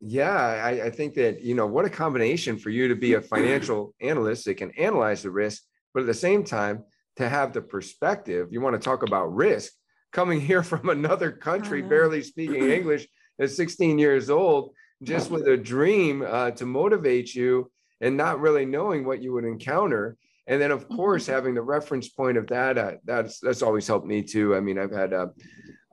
yeah 0.00 0.34
I, 0.34 0.86
I 0.86 0.90
think 0.90 1.14
that 1.14 1.42
you 1.42 1.54
know 1.54 1.66
what 1.66 1.84
a 1.84 1.90
combination 1.90 2.58
for 2.58 2.70
you 2.70 2.88
to 2.88 2.94
be 2.94 3.14
a 3.14 3.20
financial 3.20 3.94
analyst 4.00 4.44
that 4.46 4.56
can 4.56 4.70
analyze 4.72 5.22
the 5.22 5.30
risk 5.30 5.62
but 5.92 6.00
at 6.00 6.06
the 6.06 6.14
same 6.14 6.44
time 6.44 6.84
to 7.16 7.28
have 7.28 7.52
the 7.52 7.62
perspective 7.62 8.48
you 8.50 8.60
want 8.60 8.80
to 8.80 8.84
talk 8.84 9.02
about 9.02 9.34
risk 9.34 9.72
coming 10.12 10.40
here 10.40 10.62
from 10.70 10.88
another 10.88 11.30
country 11.30 11.80
uh-huh. 11.80 11.90
barely 11.90 12.22
speaking 12.22 12.70
english 12.70 13.06
at 13.40 13.50
16 13.50 13.98
years 13.98 14.30
old 14.30 14.70
just 15.02 15.30
with 15.30 15.46
a 15.46 15.58
dream 15.58 16.24
uh, 16.26 16.50
to 16.52 16.64
motivate 16.64 17.34
you 17.34 17.70
and 18.00 18.16
not 18.16 18.40
really 18.40 18.64
knowing 18.64 19.04
what 19.04 19.22
you 19.22 19.32
would 19.34 19.44
encounter 19.44 20.16
and 20.46 20.60
then 20.60 20.70
of 20.70 20.88
course 20.88 21.24
mm-hmm. 21.24 21.32
having 21.32 21.54
the 21.54 21.62
reference 21.62 22.08
point 22.08 22.36
of 22.36 22.46
that 22.48 22.78
uh, 22.78 22.92
that's 23.04 23.40
that's 23.40 23.62
always 23.62 23.86
helped 23.86 24.06
me 24.06 24.22
too 24.22 24.54
i 24.54 24.60
mean 24.60 24.78
i've 24.78 24.92
had 24.92 25.12
uh, 25.12 25.26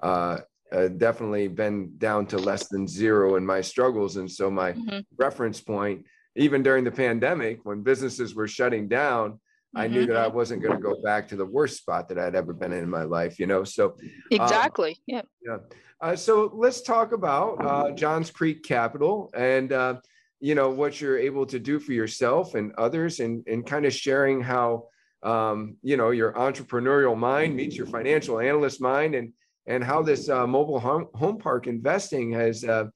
uh, 0.02 0.38
uh, 0.72 0.88
definitely 0.88 1.48
been 1.48 1.94
down 1.98 2.26
to 2.26 2.38
less 2.38 2.68
than 2.68 2.88
zero 2.88 3.36
in 3.36 3.46
my 3.46 3.62
struggles 3.62 4.18
and 4.18 4.30
so 4.30 4.50
my 4.50 4.74
mm-hmm. 4.74 5.00
reference 5.18 5.62
point 5.62 6.06
even 6.36 6.63
during 6.63 6.84
the 6.84 6.92
pandemic 6.92 7.60
when 7.63 7.82
businesses 7.82 8.34
were 8.36 8.48
shutting 8.48 8.88
down 8.88 9.32
mm-hmm. 9.32 9.82
i 9.82 9.88
knew 9.88 10.06
that 10.06 10.18
i 10.18 10.28
mm-hmm. 10.28 10.38
wasn't 10.38 10.62
going 10.62 10.76
to 10.76 10.82
go 10.82 11.02
back 11.04 11.28
to 11.28 11.36
the 11.36 11.46
worst 11.46 11.78
spot 11.78 12.08
that 12.08 12.20
i'd 12.20 12.36
ever 12.36 12.54
been 12.54 12.74
in 12.74 12.84
in 12.84 12.89
my 12.89 13.04
life 13.04 13.39
you 13.39 13.48
know 13.48 13.63
so 13.63 13.92
um, 13.92 13.96
exactly 14.32 14.92
um, 14.92 14.98
yeah 15.08 15.22
yeah 15.46 15.58
uh, 16.02 16.16
so 16.16 16.52
let's 16.54 16.82
talk 16.82 17.12
about 17.12 17.63
uh, 17.63 17.92
johns 17.92 18.30
creek 18.30 18.63
capital 18.63 19.32
and 19.36 19.72
uh, 19.72 19.96
you 20.43 20.56
know 20.56 20.69
what 20.69 20.99
you're 20.99 21.17
able 21.17 21.45
to 21.45 21.58
do 21.58 21.79
for 21.79 21.93
yourself 21.93 22.53
and 22.53 22.73
others 22.73 23.21
and 23.21 23.47
and 23.47 23.65
kind 23.65 23.86
of 23.86 23.93
sharing 23.93 24.41
how 24.41 24.88
um, 25.23 25.77
you 25.82 25.95
know 25.95 26.10
your 26.10 26.34
entrepreneurial 26.34 27.17
mind 27.17 27.56
meets 27.56 27.77
your 27.77 27.88
financial 27.88 28.41
analyst 28.41 28.82
mind 28.82 29.15
and 29.15 29.32
and 29.67 29.82
how 29.82 30.01
this 30.01 30.27
uh, 30.27 30.45
mobile 30.45 30.82
home, 30.82 31.08
home 31.15 31.38
park 31.38 31.65
investing 31.67 32.34
has 32.34 32.65
uh, 32.65 32.88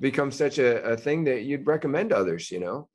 become 0.00 0.32
such 0.32 0.58
a, 0.58 0.82
a 0.82 0.96
thing 0.96 1.22
that 1.22 1.42
you'd 1.44 1.68
recommend 1.68 2.12
others 2.12 2.50
you 2.50 2.58
know? 2.58 2.88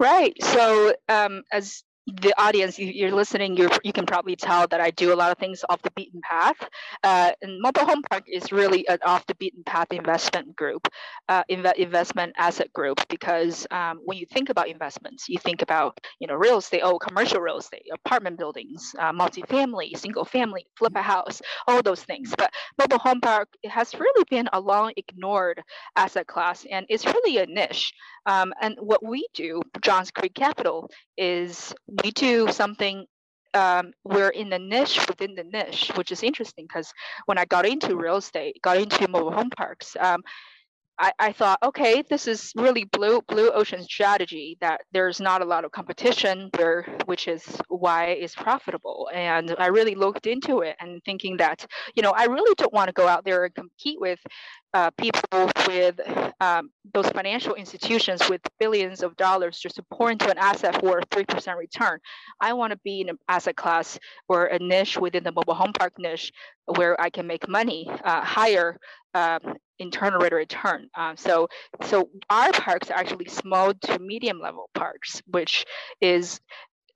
Right. 0.00 0.34
So 0.42 0.92
um, 1.08 1.44
as 1.52 1.84
the 2.06 2.34
audience, 2.38 2.78
you, 2.78 3.06
are 3.06 3.12
listening, 3.12 3.56
you 3.56 3.70
you 3.82 3.92
can 3.92 4.04
probably 4.04 4.36
tell 4.36 4.66
that 4.68 4.80
I 4.80 4.90
do 4.90 5.12
a 5.12 5.16
lot 5.16 5.32
of 5.32 5.38
things 5.38 5.64
off 5.68 5.80
the 5.82 5.90
beaten 5.92 6.20
path. 6.22 6.56
Uh, 7.02 7.32
and 7.40 7.60
Mobile 7.60 7.86
Home 7.86 8.02
Park 8.10 8.24
is 8.28 8.52
really 8.52 8.86
an 8.88 8.98
off 9.04 9.26
the 9.26 9.34
beaten 9.36 9.62
path 9.64 9.88
investment 9.90 10.54
group, 10.54 10.86
uh, 11.28 11.42
inv- 11.50 11.74
investment 11.74 12.34
asset 12.36 12.72
group, 12.74 13.00
because 13.08 13.66
um, 13.70 14.00
when 14.04 14.18
you 14.18 14.26
think 14.26 14.50
about 14.50 14.68
investments, 14.68 15.28
you 15.28 15.38
think 15.38 15.62
about 15.62 15.98
you 16.20 16.26
know 16.26 16.34
real 16.34 16.58
estate, 16.58 16.82
oh 16.84 16.98
commercial 16.98 17.40
real 17.40 17.58
estate, 17.58 17.86
apartment 17.92 18.38
buildings, 18.38 18.94
uh, 18.98 19.12
multifamily, 19.12 19.96
single 19.96 20.26
family, 20.26 20.66
flip 20.76 20.92
a 20.96 21.02
house, 21.02 21.40
all 21.66 21.82
those 21.82 22.02
things. 22.02 22.34
But 22.36 22.52
Mobile 22.78 22.98
Home 22.98 23.20
Park 23.22 23.48
has 23.64 23.94
really 23.94 24.24
been 24.28 24.48
a 24.52 24.60
long 24.60 24.92
ignored 24.98 25.62
asset 25.96 26.26
class, 26.26 26.66
and 26.70 26.84
it's 26.90 27.06
really 27.06 27.38
a 27.38 27.46
niche. 27.46 27.94
Um, 28.26 28.52
and 28.60 28.76
what 28.80 29.04
we 29.04 29.26
do, 29.34 29.62
Johns 29.80 30.10
Creek 30.10 30.34
Capital, 30.34 30.90
is 31.16 31.74
we 32.02 32.10
do 32.10 32.48
something. 32.50 33.06
Um, 33.52 33.92
we're 34.02 34.30
in 34.30 34.48
the 34.48 34.58
niche 34.58 34.98
within 35.06 35.36
the 35.36 35.44
niche, 35.44 35.92
which 35.94 36.10
is 36.10 36.24
interesting 36.24 36.66
because 36.66 36.92
when 37.26 37.38
I 37.38 37.44
got 37.44 37.66
into 37.66 37.96
real 37.96 38.16
estate, 38.16 38.58
got 38.62 38.78
into 38.78 39.06
mobile 39.06 39.30
home 39.30 39.50
parks, 39.50 39.96
um, 40.00 40.22
I, 40.98 41.12
I 41.18 41.32
thought, 41.32 41.58
okay, 41.62 42.02
this 42.08 42.28
is 42.28 42.52
really 42.54 42.84
blue 42.84 43.20
blue 43.22 43.50
ocean 43.50 43.82
strategy 43.82 44.56
that 44.60 44.82
there's 44.92 45.20
not 45.20 45.42
a 45.42 45.44
lot 45.44 45.64
of 45.64 45.72
competition 45.72 46.50
there, 46.52 46.86
which 47.06 47.26
is 47.26 47.42
why 47.68 48.06
it's 48.06 48.34
profitable. 48.34 49.10
And 49.12 49.54
I 49.58 49.66
really 49.66 49.96
looked 49.96 50.26
into 50.26 50.60
it 50.60 50.76
and 50.80 51.02
thinking 51.04 51.38
that, 51.38 51.66
you 51.96 52.02
know, 52.02 52.12
I 52.16 52.26
really 52.26 52.54
don't 52.56 52.72
want 52.72 52.88
to 52.88 52.92
go 52.92 53.08
out 53.08 53.24
there 53.24 53.44
and 53.44 53.54
compete 53.54 54.00
with 54.00 54.20
uh, 54.74 54.90
people 54.98 55.50
with 55.68 56.00
um, 56.40 56.70
those 56.92 57.08
financial 57.08 57.54
institutions 57.54 58.20
with 58.28 58.40
billions 58.58 59.02
of 59.02 59.16
dollars 59.16 59.58
just 59.58 59.76
to 59.76 59.84
pour 59.90 60.10
into 60.10 60.28
an 60.30 60.36
asset 60.36 60.80
for 60.80 60.98
a 60.98 61.06
3% 61.06 61.56
return. 61.56 61.98
I 62.40 62.52
want 62.52 62.72
to 62.72 62.78
be 62.84 63.00
in 63.00 63.08
an 63.08 63.18
asset 63.28 63.56
class 63.56 63.98
or 64.28 64.46
a 64.46 64.58
niche 64.58 64.98
within 64.98 65.24
the 65.24 65.32
mobile 65.32 65.54
home 65.54 65.72
park 65.72 65.94
niche 65.98 66.32
where 66.66 67.00
I 67.00 67.10
can 67.10 67.26
make 67.26 67.48
money 67.48 67.88
uh, 68.04 68.22
higher 68.22 68.78
um, 69.14 69.38
internal 69.78 70.20
rate 70.20 70.32
of 70.32 70.38
return. 70.38 70.88
Um, 70.96 71.16
so, 71.16 71.48
so 71.84 72.10
our 72.28 72.52
parks 72.52 72.90
are 72.90 72.96
actually 72.96 73.26
small 73.28 73.74
to 73.74 73.98
medium 73.98 74.40
level 74.40 74.68
parks, 74.74 75.22
which 75.26 75.64
is 76.00 76.40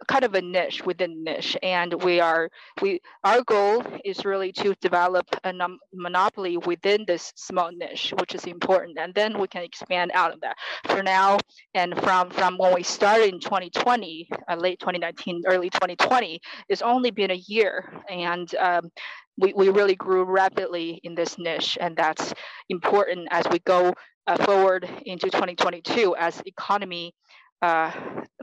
kind 0.06 0.24
of 0.24 0.34
a 0.34 0.40
niche 0.40 0.84
within 0.84 1.24
niche 1.24 1.56
and 1.62 2.02
we 2.04 2.20
are 2.20 2.48
we 2.80 3.00
our 3.24 3.42
goal 3.42 3.82
is 4.04 4.24
really 4.24 4.52
to 4.52 4.74
develop 4.80 5.26
a 5.44 5.52
monopoly 5.92 6.56
within 6.56 7.04
this 7.06 7.32
small 7.36 7.70
niche 7.72 8.12
which 8.20 8.34
is 8.34 8.44
important 8.44 8.96
and 8.98 9.12
then 9.14 9.38
we 9.38 9.48
can 9.48 9.62
expand 9.62 10.10
out 10.14 10.32
of 10.32 10.40
that. 10.40 10.56
For 10.86 11.02
now 11.02 11.38
and 11.74 11.98
from 12.00 12.30
from 12.30 12.58
when 12.58 12.74
we 12.74 12.82
started 12.82 13.34
in 13.34 13.40
2020 13.40 14.28
uh, 14.48 14.56
late 14.56 14.78
2019 14.78 15.42
early 15.46 15.70
2020 15.70 16.40
it's 16.68 16.82
only 16.82 17.10
been 17.10 17.32
a 17.32 17.42
year 17.48 17.92
and 18.08 18.54
um, 18.56 18.90
we, 19.36 19.52
we 19.54 19.68
really 19.68 19.94
grew 19.94 20.24
rapidly 20.24 21.00
in 21.02 21.14
this 21.14 21.38
niche 21.38 21.76
and 21.80 21.96
that's 21.96 22.32
important 22.68 23.28
as 23.30 23.46
we 23.50 23.58
go 23.60 23.92
uh, 24.26 24.36
forward 24.44 24.88
into 25.06 25.30
2022 25.30 26.14
as 26.16 26.42
economy 26.46 27.14
uh, 27.62 27.90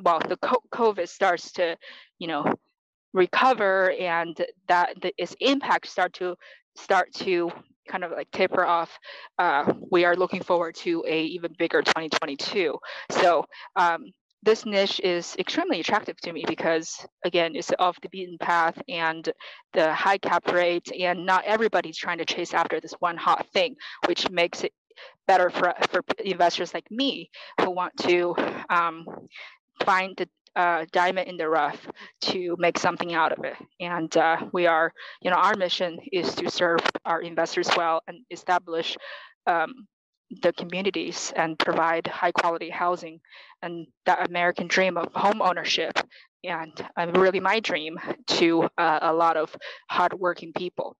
well, 0.01 0.19
the 0.19 0.37
COVID 0.37 1.07
starts 1.07 1.51
to, 1.53 1.77
you 2.19 2.27
know, 2.27 2.53
recover 3.13 3.91
and 3.91 4.39
that 4.67 5.01
the, 5.01 5.13
its 5.17 5.35
impact 5.39 5.87
start 5.87 6.13
to 6.13 6.35
start 6.75 7.13
to 7.13 7.49
kind 7.87 8.03
of 8.03 8.11
like 8.11 8.29
taper 8.31 8.65
off, 8.65 8.97
uh, 9.39 9.73
we 9.91 10.05
are 10.05 10.15
looking 10.15 10.43
forward 10.43 10.75
to 10.75 11.03
a 11.07 11.23
even 11.23 11.53
bigger 11.57 11.81
2022. 11.81 12.77
So 13.11 13.45
um, 13.75 14.11
this 14.43 14.65
niche 14.65 14.99
is 15.03 15.35
extremely 15.39 15.79
attractive 15.79 16.17
to 16.21 16.33
me 16.33 16.43
because 16.47 17.05
again, 17.23 17.55
it's 17.55 17.71
off 17.79 17.99
the 18.01 18.09
beaten 18.09 18.37
path 18.37 18.79
and 18.89 19.29
the 19.73 19.93
high 19.93 20.17
cap 20.17 20.51
rate 20.51 20.91
and 20.99 21.25
not 21.25 21.45
everybody's 21.45 21.97
trying 21.97 22.17
to 22.17 22.25
chase 22.25 22.53
after 22.53 22.79
this 22.79 22.93
one 22.99 23.17
hot 23.17 23.47
thing, 23.53 23.75
which 24.07 24.29
makes 24.29 24.63
it 24.63 24.73
better 25.27 25.49
for, 25.49 25.73
for 25.89 26.01
investors 26.23 26.73
like 26.73 26.89
me 26.91 27.29
who 27.61 27.71
want 27.71 27.95
to 27.97 28.35
um, 28.69 29.05
find 29.83 30.15
the 30.17 30.29
uh, 30.55 30.85
diamond 30.91 31.27
in 31.27 31.37
the 31.37 31.49
rough 31.49 31.85
to 32.21 32.55
make 32.57 32.79
something 32.79 33.13
out 33.13 33.31
of 33.31 33.43
it. 33.43 33.55
And 33.79 34.15
uh, 34.15 34.37
we 34.53 34.67
are, 34.67 34.93
you 35.21 35.29
know, 35.29 35.37
our 35.37 35.55
mission 35.55 35.97
is 36.11 36.33
to 36.35 36.49
serve 36.49 36.79
our 37.03 37.21
investors 37.21 37.69
well 37.75 38.01
and 38.07 38.19
establish 38.31 38.95
um, 39.47 39.87
the 40.41 40.53
communities 40.53 41.33
and 41.35 41.59
provide 41.59 42.07
high 42.07 42.31
quality 42.31 42.69
housing 42.69 43.19
and 43.61 43.87
that 44.05 44.29
American 44.29 44.67
dream 44.67 44.97
of 44.97 45.11
home 45.13 45.41
ownership. 45.41 45.99
And 46.43 46.73
uh, 46.95 47.11
really 47.15 47.39
my 47.39 47.59
dream 47.59 47.97
to 48.27 48.69
uh, 48.77 48.99
a 49.01 49.13
lot 49.13 49.35
of 49.35 49.55
hardworking 49.89 50.53
people. 50.53 50.95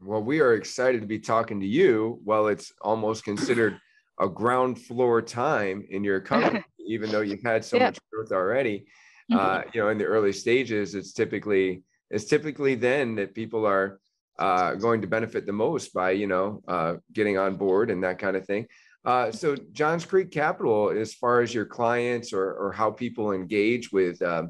Well, 0.00 0.22
we 0.22 0.40
are 0.40 0.54
excited 0.54 1.00
to 1.00 1.06
be 1.06 1.18
talking 1.18 1.60
to 1.60 1.66
you. 1.66 2.20
Well, 2.24 2.48
it's 2.48 2.72
almost 2.82 3.24
considered 3.24 3.78
a 4.20 4.28
ground 4.28 4.80
floor 4.80 5.22
time 5.22 5.84
in 5.88 6.04
your 6.04 6.20
company, 6.20 6.64
even 6.86 7.10
though 7.10 7.20
you've 7.20 7.42
had 7.42 7.64
so 7.64 7.76
yeah. 7.76 7.86
much 7.86 7.98
growth 8.12 8.32
already. 8.32 8.86
Mm-hmm. 9.30 9.38
Uh, 9.38 9.62
you 9.72 9.80
know, 9.80 9.88
in 9.88 9.98
the 9.98 10.04
early 10.04 10.32
stages, 10.32 10.94
it's 10.94 11.12
typically 11.12 11.82
it's 12.10 12.26
typically 12.26 12.74
then 12.74 13.14
that 13.16 13.34
people 13.34 13.66
are 13.66 14.00
uh, 14.38 14.74
going 14.74 15.00
to 15.00 15.06
benefit 15.06 15.46
the 15.46 15.52
most 15.52 15.92
by 15.92 16.10
you 16.10 16.26
know 16.26 16.62
uh, 16.68 16.94
getting 17.12 17.38
on 17.38 17.56
board 17.56 17.90
and 17.90 18.04
that 18.04 18.18
kind 18.18 18.36
of 18.36 18.46
thing. 18.46 18.66
Uh, 19.04 19.30
so, 19.30 19.54
Johns 19.72 20.04
Creek 20.04 20.30
Capital, 20.30 20.90
as 20.90 21.12
far 21.12 21.40
as 21.40 21.52
your 21.52 21.66
clients 21.66 22.32
or 22.32 22.52
or 22.54 22.72
how 22.72 22.90
people 22.90 23.32
engage 23.32 23.92
with 23.92 24.20
uh, 24.22 24.44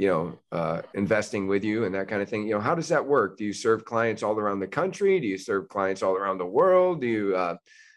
you 0.00 0.06
know, 0.06 0.38
uh, 0.50 0.80
investing 0.94 1.46
with 1.46 1.62
you 1.62 1.84
and 1.84 1.94
that 1.94 2.08
kind 2.08 2.22
of 2.22 2.28
thing. 2.30 2.48
You 2.48 2.54
know, 2.54 2.60
how 2.60 2.74
does 2.74 2.88
that 2.88 3.04
work? 3.04 3.36
Do 3.36 3.44
you 3.44 3.52
serve 3.52 3.84
clients 3.84 4.22
all 4.22 4.38
around 4.38 4.60
the 4.60 4.66
country? 4.66 5.20
Do 5.20 5.26
you 5.26 5.36
serve 5.36 5.68
clients 5.68 6.02
all 6.02 6.14
around 6.14 6.38
the 6.38 6.46
world? 6.46 7.02
Do 7.02 7.06
you 7.06 7.36
uh, 7.36 7.56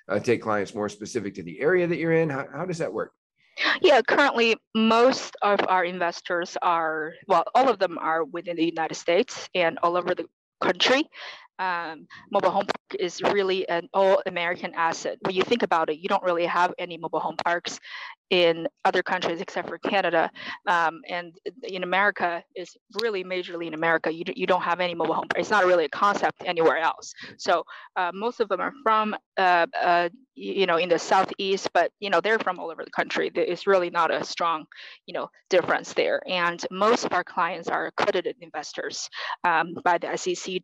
uh, 0.10 0.20
take 0.20 0.42
clients 0.42 0.76
more 0.76 0.90
specific 0.90 1.34
to 1.36 1.44
the 1.44 1.62
area 1.62 1.88
that 1.88 1.96
you're 1.96 2.12
in? 2.12 2.30
How, 2.30 2.46
how 2.54 2.66
does 2.66 2.80
that 2.80 2.92
work? 2.92 3.14
Yeah, 3.82 4.02
currently 4.02 4.56
most 4.76 5.36
of 5.42 5.60
our 5.68 5.84
investors 5.86 6.58
are, 6.62 7.14
well, 7.28 7.44
all 7.54 7.70
of 7.70 7.80
them 7.80 7.98
are 8.00 8.24
within 8.24 8.56
the 8.56 8.66
United 8.66 8.96
States 8.96 9.50
and 9.54 9.78
all 9.84 9.96
over 9.98 10.16
the 10.16 10.26
country 10.62 11.04
um, 11.60 12.08
mobile 12.32 12.52
home 12.52 12.66
park 12.66 13.00
is 13.00 13.22
really 13.22 13.68
an 13.70 13.88
all 13.94 14.22
American 14.26 14.74
asset. 14.74 15.18
When 15.22 15.36
you 15.36 15.44
think 15.44 15.64
about 15.64 15.90
it, 15.90 16.00
you 16.00 16.10
don't 16.10 16.24
really 16.24 16.46
have 16.46 16.74
any 16.78 16.98
mobile 16.98 17.20
home 17.20 17.38
parks 17.44 17.80
in 18.30 18.68
other 18.84 19.04
countries 19.04 19.42
except 19.42 19.68
for 19.68 19.78
Canada. 19.78 20.32
Um, 20.68 21.02
and 21.08 21.34
in 21.62 21.84
America 21.84 22.44
it's 22.56 22.76
really 23.02 23.24
majorly 23.24 23.68
in 23.68 23.76
America. 23.76 24.12
You, 24.12 24.24
you 24.36 24.48
don't 24.48 24.64
have 24.64 24.80
any 24.80 24.96
mobile 24.96 25.14
home. 25.14 25.28
Park. 25.28 25.40
It's 25.40 25.52
not 25.52 25.66
really 25.66 25.86
a 25.86 25.90
concept 25.90 26.42
anywhere 26.46 26.78
else. 26.78 27.14
So 27.38 27.64
uh, 27.96 28.12
most 28.14 28.40
of 28.40 28.50
them 28.50 28.60
are 28.60 28.74
from, 28.82 29.16
uh, 29.38 29.68
uh, 29.80 30.10
you 30.34 30.66
know, 30.66 30.78
in 30.78 30.90
the 30.90 30.98
Southeast, 30.98 31.70
but, 31.74 31.92
you 32.00 32.10
know, 32.10 32.22
they're 32.22 32.40
from 32.40 32.60
all 32.60 32.72
over 32.72 32.84
the 32.84 32.92
country. 32.92 33.30
It's 33.36 33.68
really 33.68 33.92
not 33.92 34.10
a 34.10 34.24
strong, 34.24 34.66
you 35.06 35.14
know, 35.14 35.30
difference 35.52 35.94
there. 35.94 36.20
And 36.28 36.66
most 36.72 37.06
of 37.06 37.14
our 37.14 37.24
clients 37.24 37.68
are 37.68 37.86
accredited 37.88 38.38
investors 38.42 39.10
um, 39.44 39.76
by 39.84 40.00
the 40.00 40.18
SEC 40.18 40.64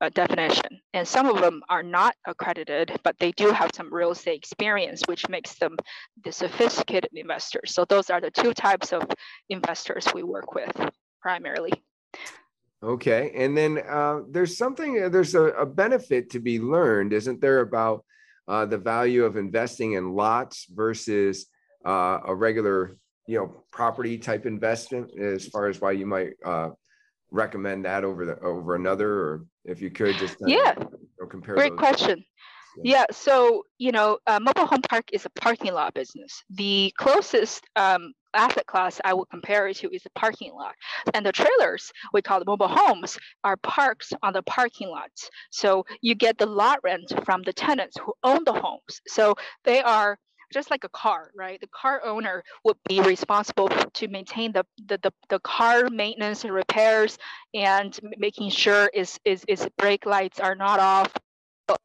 uh, 0.00 0.08
definition. 0.10 0.80
And 0.92 1.06
some 1.06 1.28
of 1.28 1.40
them 1.40 1.62
are 1.68 1.82
not 1.82 2.14
accredited, 2.26 2.98
but 3.02 3.18
they 3.18 3.32
do 3.32 3.50
have 3.50 3.70
some 3.74 3.92
real 3.92 4.10
estate 4.10 4.36
experience, 4.36 5.02
which 5.06 5.28
makes 5.28 5.54
them 5.58 5.76
the 6.24 6.32
sophisticated 6.32 7.10
investors. 7.14 7.72
So 7.74 7.84
those 7.84 8.10
are 8.10 8.20
the 8.20 8.30
two 8.30 8.52
types 8.52 8.92
of 8.92 9.02
investors 9.48 10.06
we 10.14 10.22
work 10.22 10.54
with 10.54 10.74
primarily. 11.20 11.72
Okay. 12.82 13.32
And 13.34 13.56
then 13.56 13.78
uh, 13.78 14.20
there's 14.30 14.56
something, 14.56 15.02
uh, 15.02 15.08
there's 15.08 15.34
a, 15.34 15.44
a, 15.44 15.66
benefit 15.66 16.30
to 16.30 16.40
be 16.40 16.60
learned, 16.60 17.12
isn't 17.12 17.40
there, 17.40 17.60
about 17.60 18.04
uh, 18.46 18.66
the 18.66 18.78
value 18.78 19.24
of 19.24 19.36
investing 19.36 19.94
in 19.94 20.12
lots 20.12 20.66
versus 20.70 21.46
uh, 21.84 22.20
a 22.26 22.34
regular, 22.34 22.96
you 23.26 23.38
know, 23.38 23.64
property 23.72 24.18
type 24.18 24.44
investment 24.46 25.18
as 25.18 25.48
far 25.48 25.68
as 25.68 25.80
why 25.80 25.92
you 25.92 26.06
might 26.06 26.34
uh, 26.44 26.68
recommend 27.30 27.84
that 27.84 28.04
over 28.04 28.24
the 28.24 28.38
over 28.40 28.74
another 28.74 29.10
or 29.10 29.46
if 29.64 29.80
you 29.80 29.90
could 29.90 30.16
just 30.16 30.36
yeah 30.46 30.74
you 30.78 30.98
know, 31.20 31.26
compare 31.26 31.54
great 31.54 31.70
those. 31.70 31.78
question 31.78 32.24
yeah. 32.82 32.98
yeah. 32.98 33.04
so 33.10 33.64
you 33.78 33.92
know 33.92 34.18
uh, 34.26 34.38
mobile 34.40 34.66
home 34.66 34.82
park 34.82 35.04
is 35.12 35.26
a 35.26 35.30
parking 35.30 35.72
lot 35.72 35.92
business 35.94 36.44
the 36.50 36.92
closest 36.98 37.64
um, 37.76 38.12
asset 38.34 38.66
class 38.66 39.00
i 39.04 39.12
would 39.12 39.28
compare 39.30 39.66
it 39.66 39.76
to 39.76 39.90
is 39.90 40.04
a 40.06 40.18
parking 40.18 40.52
lot 40.52 40.74
and 41.14 41.24
the 41.24 41.32
trailers 41.32 41.90
we 42.12 42.22
call 42.22 42.38
the 42.38 42.44
mobile 42.46 42.68
homes 42.68 43.18
are 43.44 43.56
parks 43.58 44.12
on 44.22 44.32
the 44.32 44.42
parking 44.42 44.88
lots 44.88 45.30
so 45.50 45.84
you 46.02 46.14
get 46.14 46.38
the 46.38 46.46
lot 46.46 46.78
rent 46.84 47.12
from 47.24 47.42
the 47.42 47.52
tenants 47.52 47.96
who 48.04 48.12
own 48.22 48.44
the 48.44 48.52
homes 48.52 49.00
so 49.06 49.34
they 49.64 49.82
are 49.82 50.18
just 50.52 50.70
like 50.70 50.84
a 50.84 50.88
car, 50.88 51.30
right? 51.36 51.60
The 51.60 51.68
car 51.68 52.04
owner 52.04 52.42
would 52.64 52.76
be 52.88 53.00
responsible 53.00 53.68
to 53.68 54.08
maintain 54.08 54.52
the, 54.52 54.64
the, 54.86 54.98
the, 55.02 55.12
the 55.28 55.40
car 55.40 55.88
maintenance 55.90 56.44
and 56.44 56.52
repairs 56.52 57.18
and 57.54 57.98
making 58.18 58.50
sure 58.50 58.90
is, 58.94 59.18
is, 59.24 59.44
is 59.48 59.66
brake 59.78 60.06
lights 60.06 60.40
are 60.40 60.54
not 60.54 60.80
off, 60.80 61.12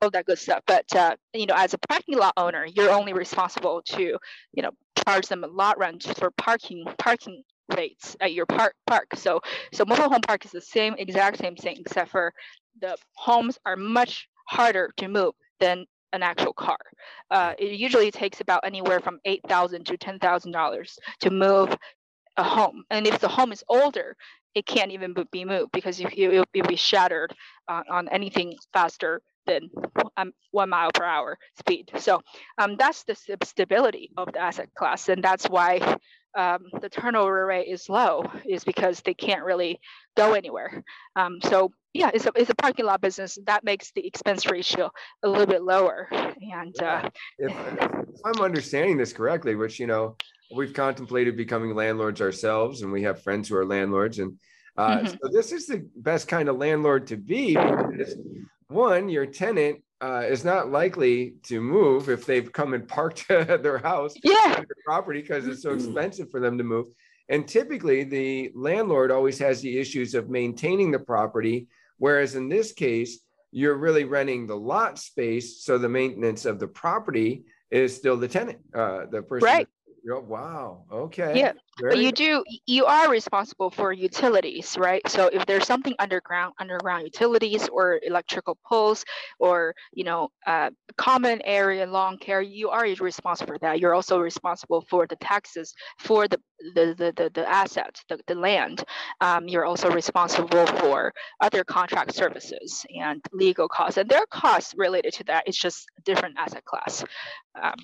all 0.02 0.10
that 0.12 0.26
good 0.26 0.40
stuff. 0.40 0.62
But 0.68 0.94
uh, 0.96 1.16
you 1.34 1.46
know, 1.46 1.56
as 1.56 1.74
a 1.74 1.78
parking 1.90 2.18
lot 2.18 2.34
owner, 2.38 2.66
you're 2.66 2.92
only 2.92 3.14
responsible 3.14 3.82
to, 3.88 4.18
you 4.54 4.64
know, 4.64 4.72
charge 5.08 5.28
them 5.28 5.44
a 5.44 5.48
lot 5.48 5.78
rent 5.78 6.04
for 6.18 6.32
parking 6.32 6.86
parking 6.98 7.44
rates 7.76 8.16
at 8.20 8.34
your 8.34 8.46
park 8.46 8.76
park. 8.86 9.08
So 9.16 9.42
so 9.74 9.86
mobile 9.86 10.10
home 10.10 10.22
park 10.22 10.46
is 10.46 10.52
the 10.52 10.62
same 10.62 10.96
exact 10.98 11.40
same 11.40 11.56
thing, 11.56 11.78
except 11.80 12.12
for 12.12 12.34
the 12.80 12.96
homes 13.14 13.58
are 13.66 13.76
much 13.76 14.28
harder 14.48 14.92
to 14.98 15.08
move 15.08 15.34
than 15.60 15.86
an 16.14 16.24
actual 16.24 16.54
car. 16.54 16.78
Uh, 17.30 17.54
it 17.58 17.72
usually 17.80 18.12
takes 18.12 18.42
about 18.42 18.62
anywhere 18.64 19.00
from 19.00 19.20
eight 19.26 19.42
thousand 19.48 19.86
to 19.86 19.98
ten 19.98 20.20
thousand 20.20 20.52
dollars 20.52 20.98
to 21.22 21.30
move 21.30 21.76
a 22.38 22.44
home, 22.44 22.84
and 22.90 23.08
if 23.08 23.20
the 23.20 23.28
home 23.28 23.52
is 23.52 23.64
older, 23.68 24.16
it 24.56 24.66
can't 24.66 24.92
even 24.92 25.16
be 25.32 25.46
moved 25.46 25.72
because 25.72 26.00
you, 26.00 26.08
it'll 26.14 26.46
be 26.68 26.76
shattered 26.76 27.34
uh, 27.68 27.84
on 27.90 28.08
anything 28.10 28.56
faster 28.74 29.22
than 29.46 29.70
um, 30.18 30.34
one 30.52 30.70
mile 30.70 30.92
per 30.94 31.04
hour 31.04 31.38
speed. 31.60 31.92
So 31.98 32.22
um, 32.58 32.76
that's 32.78 33.04
the 33.04 33.16
stability 33.44 34.12
of 34.18 34.34
the 34.34 34.40
asset 34.40 34.70
class, 34.76 35.10
and 35.10 35.24
that's 35.24 35.48
why 35.48 35.98
um, 36.38 36.66
the 36.82 36.90
turnover 36.90 37.46
rate 37.46 37.68
is 37.68 37.90
low, 37.90 38.26
is 38.46 38.64
because 38.64 39.02
they 39.02 39.14
can't 39.14 39.44
really 39.44 39.80
go 40.16 40.34
anywhere. 40.34 40.84
Um, 41.16 41.40
so 41.44 41.72
yeah, 41.94 42.12
it's 42.14 42.26
a 42.26 42.32
it's 42.36 42.50
a 42.50 42.56
parking 42.56 42.86
lot 42.86 43.02
business. 43.02 43.38
That 43.46 43.64
makes 43.64 43.92
the 43.92 44.06
expense 44.06 44.50
ratio 44.50 44.92
a 45.24 45.30
little 45.30 45.46
bit 45.46 45.62
lower. 45.62 46.08
And 46.12 46.82
uh, 46.82 47.10
if, 47.38 47.52
if 47.52 48.20
I'm 48.26 48.42
understanding 48.42 48.98
this 48.98 49.14
correctly, 49.14 49.56
which 49.56 49.80
you 49.80 49.88
know 49.88 50.16
we've 50.56 50.74
contemplated 50.74 51.36
becoming 51.36 51.76
landlords 51.76 52.22
ourselves, 52.22 52.82
and 52.82 52.92
we 52.92 53.04
have 53.04 53.24
friends 53.24 53.50
who 53.50 53.58
are 53.58 53.66
landlords, 53.66 54.20
and 54.20 54.38
uh, 54.78 55.00
mm-hmm. 55.00 55.08
so 55.08 55.30
this 55.32 55.52
is 55.52 55.68
the 55.68 55.86
best 55.98 56.28
kind 56.28 56.48
of 56.48 56.58
landlord 56.58 57.08
to 57.08 57.18
be 57.18 57.56
because 57.56 58.16
one, 58.72 59.10
your 59.10 59.26
tenant 59.26 59.84
uh, 60.02 60.24
is 60.28 60.44
not 60.44 60.72
likely 60.72 61.36
to 61.44 61.62
move 61.62 62.10
if 62.10 62.26
they've 62.26 62.52
come 62.52 62.74
and 62.74 62.88
parked 62.88 63.28
their 63.30 63.78
house 63.78 64.14
yeah. 64.24 64.56
their 64.56 64.66
property 64.86 65.22
because 65.22 65.48
it's 65.48 65.62
so 65.62 65.74
expensive 65.74 66.30
for 66.32 66.40
them 66.40 66.58
to 66.58 66.64
move. 66.64 66.88
And 67.30 67.48
typically, 67.48 68.04
the 68.04 68.52
landlord 68.56 69.12
always 69.12 69.38
has 69.40 69.62
the 69.62 69.80
issues 69.80 70.16
of 70.16 70.30
maintaining 70.30 70.92
the 70.92 71.00
property, 71.00 71.68
whereas 71.98 72.36
in 72.36 72.50
this 72.50 72.74
case, 72.74 73.20
you're 73.52 73.78
really 73.78 74.06
renting 74.06 74.48
the 74.48 74.56
lot 74.56 74.98
space, 74.98 75.64
so 75.64 75.78
the 75.78 75.90
maintenance 75.90 76.46
of 76.46 76.60
the 76.60 76.68
property 76.68 77.44
is 77.70 77.96
still 77.96 78.18
the 78.18 78.28
tenant, 78.28 78.60
uh, 78.74 79.06
the 79.10 79.22
person 79.22 79.46
right. 79.46 79.68
Oh, 80.10 80.20
wow. 80.20 80.84
Okay. 80.92 81.36
Yeah. 81.36 81.54
Very 81.80 81.96
but 81.96 82.00
you 82.00 82.12
do 82.12 82.44
you 82.66 82.86
are 82.86 83.10
responsible 83.10 83.70
for 83.70 83.94
utilities, 83.94 84.78
right? 84.78 85.02
So 85.08 85.28
if 85.28 85.46
there's 85.46 85.66
something 85.66 85.96
underground, 86.00 86.54
underground 86.60 87.04
utilities 87.04 87.70
or 87.70 88.00
electrical 88.04 88.58
poles 88.68 89.06
or 89.40 89.74
you 89.94 90.04
know 90.04 90.30
uh, 90.46 90.72
common 90.98 91.42
area 91.46 91.86
lawn 91.86 92.18
care, 92.18 92.42
you 92.42 92.70
are 92.70 92.84
responsible 93.00 93.54
for 93.54 93.60
that. 93.60 93.80
You're 93.80 93.94
also 93.94 94.20
responsible 94.20 94.82
for 94.90 95.08
the 95.08 95.16
taxes 95.18 95.74
for 96.00 96.28
the 96.28 96.40
the 96.76 96.96
the 96.98 97.14
the, 97.16 97.32
the 97.34 97.50
asset, 97.50 97.96
the, 98.10 98.20
the 98.28 98.36
land. 98.36 98.84
Um, 99.22 99.48
you're 99.48 99.66
also 99.66 99.90
responsible 99.90 100.68
for 100.68 101.14
other 101.40 101.64
contract 101.64 102.14
services 102.14 102.86
and 102.94 103.24
legal 103.32 103.70
costs, 103.70 103.98
and 103.98 104.10
there 104.10 104.20
are 104.20 104.28
costs 104.30 104.74
related 104.76 105.14
to 105.14 105.24
that. 105.26 105.44
It's 105.48 105.58
just 105.58 105.88
different 106.04 106.36
asset 106.38 106.66
class. 106.66 107.06
Um, 107.62 107.76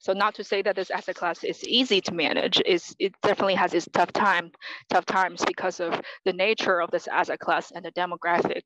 so 0.00 0.14
not 0.14 0.34
to 0.36 0.44
say 0.44 0.62
that 0.62 0.76
this 0.76 0.90
asset 0.90 1.14
class 1.14 1.44
is 1.44 1.62
easy 1.64 2.00
to 2.00 2.14
manage, 2.14 2.60
is 2.64 2.96
it 2.98 3.14
definitely 3.22 3.54
has 3.54 3.74
its 3.74 3.86
tough 3.92 4.12
time, 4.12 4.50
tough 4.88 5.04
times 5.04 5.44
because 5.46 5.78
of 5.78 6.00
the 6.24 6.32
nature 6.32 6.80
of 6.80 6.90
this 6.90 7.06
asset 7.06 7.38
class 7.38 7.70
and 7.70 7.84
the 7.84 7.92
demographic 7.92 8.62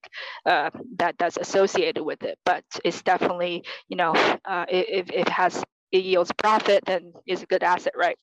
uh, 0.47 0.71
that 0.97 1.17
that's 1.19 1.37
associated 1.37 2.03
with 2.03 2.23
it. 2.23 2.39
But 2.45 2.65
it's 2.85 3.03
definitely, 3.03 3.65
you 3.89 3.97
know, 3.97 4.13
uh, 4.45 4.67
if 4.69 5.11
it 5.11 5.29
has 5.29 5.63
it 5.91 6.05
yields 6.05 6.33
profit, 6.33 6.85
then 6.87 7.13
it's 7.27 7.43
a 7.43 7.47
good 7.47 7.65
asset, 7.65 7.95
right? 7.97 8.17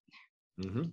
Mm-hmm. 0.59 0.83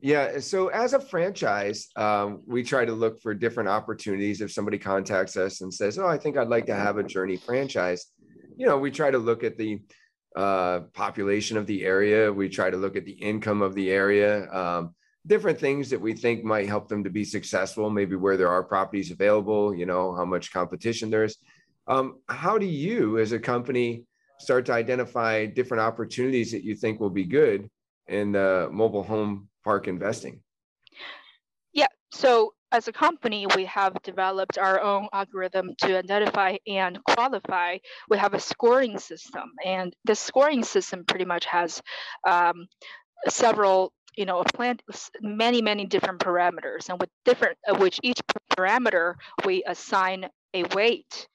Yeah. 0.00 0.40
So 0.40 0.68
as 0.68 0.92
a 0.92 1.00
franchise, 1.00 1.88
um, 1.94 2.42
we 2.46 2.64
try 2.64 2.84
to 2.84 2.92
look 2.92 3.20
for 3.22 3.32
different 3.32 3.68
opportunities. 3.68 4.40
If 4.40 4.50
somebody 4.50 4.78
contacts 4.78 5.36
us 5.36 5.60
and 5.60 5.72
says, 5.72 5.98
"Oh, 5.98 6.06
I 6.06 6.18
think 6.18 6.36
I'd 6.36 6.48
like 6.48 6.66
to 6.66 6.74
have 6.74 6.96
a 6.96 7.02
Journey 7.02 7.36
franchise," 7.36 8.06
you 8.56 8.66
know, 8.66 8.78
we 8.78 8.90
try 8.90 9.10
to 9.10 9.18
look 9.18 9.44
at 9.44 9.56
the 9.56 9.80
uh, 10.36 10.80
population 10.92 11.56
of 11.56 11.66
the 11.66 11.84
area. 11.84 12.32
We 12.32 12.48
try 12.48 12.70
to 12.70 12.76
look 12.76 12.96
at 12.96 13.04
the 13.04 13.12
income 13.12 13.62
of 13.62 13.74
the 13.74 13.90
area, 13.90 14.50
um, 14.52 14.94
different 15.26 15.58
things 15.58 15.90
that 15.90 16.00
we 16.00 16.12
think 16.12 16.44
might 16.44 16.68
help 16.68 16.88
them 16.88 17.04
to 17.04 17.10
be 17.10 17.24
successful, 17.24 17.90
maybe 17.90 18.16
where 18.16 18.36
there 18.36 18.48
are 18.48 18.62
properties 18.62 19.10
available, 19.10 19.74
you 19.74 19.86
know, 19.86 20.14
how 20.14 20.24
much 20.24 20.52
competition 20.52 21.10
there 21.10 21.24
is. 21.24 21.36
Um, 21.86 22.20
how 22.28 22.58
do 22.58 22.66
you, 22.66 23.18
as 23.18 23.32
a 23.32 23.38
company, 23.38 24.04
start 24.38 24.64
to 24.66 24.72
identify 24.72 25.46
different 25.46 25.82
opportunities 25.82 26.52
that 26.52 26.64
you 26.64 26.74
think 26.74 27.00
will 27.00 27.10
be 27.10 27.24
good 27.24 27.68
in 28.06 28.34
uh, 28.36 28.68
mobile 28.70 29.02
home 29.02 29.48
park 29.64 29.88
investing? 29.88 30.40
Yeah. 31.72 31.88
So 32.12 32.54
as 32.72 32.88
a 32.88 32.92
company, 32.92 33.46
we 33.56 33.64
have 33.66 34.00
developed 34.02 34.58
our 34.58 34.80
own 34.80 35.08
algorithm 35.12 35.74
to 35.82 35.98
identify 35.98 36.56
and 36.66 37.02
qualify. 37.04 37.78
We 38.08 38.18
have 38.18 38.34
a 38.34 38.40
scoring 38.40 38.98
system, 38.98 39.52
and 39.64 39.94
the 40.04 40.14
scoring 40.14 40.62
system 40.62 41.04
pretty 41.04 41.24
much 41.24 41.44
has 41.46 41.82
um, 42.26 42.66
several 43.28 43.92
you 44.16 44.26
know, 44.26 44.42
plant 44.42 44.82
many, 45.22 45.62
many 45.62 45.86
different 45.86 46.20
parameters, 46.20 46.88
and 46.88 47.00
with 47.00 47.08
different, 47.24 47.56
which 47.78 47.98
each 48.02 48.20
parameter 48.52 49.14
we 49.44 49.62
assign 49.66 50.28
a 50.52 50.64
weight 50.74 51.28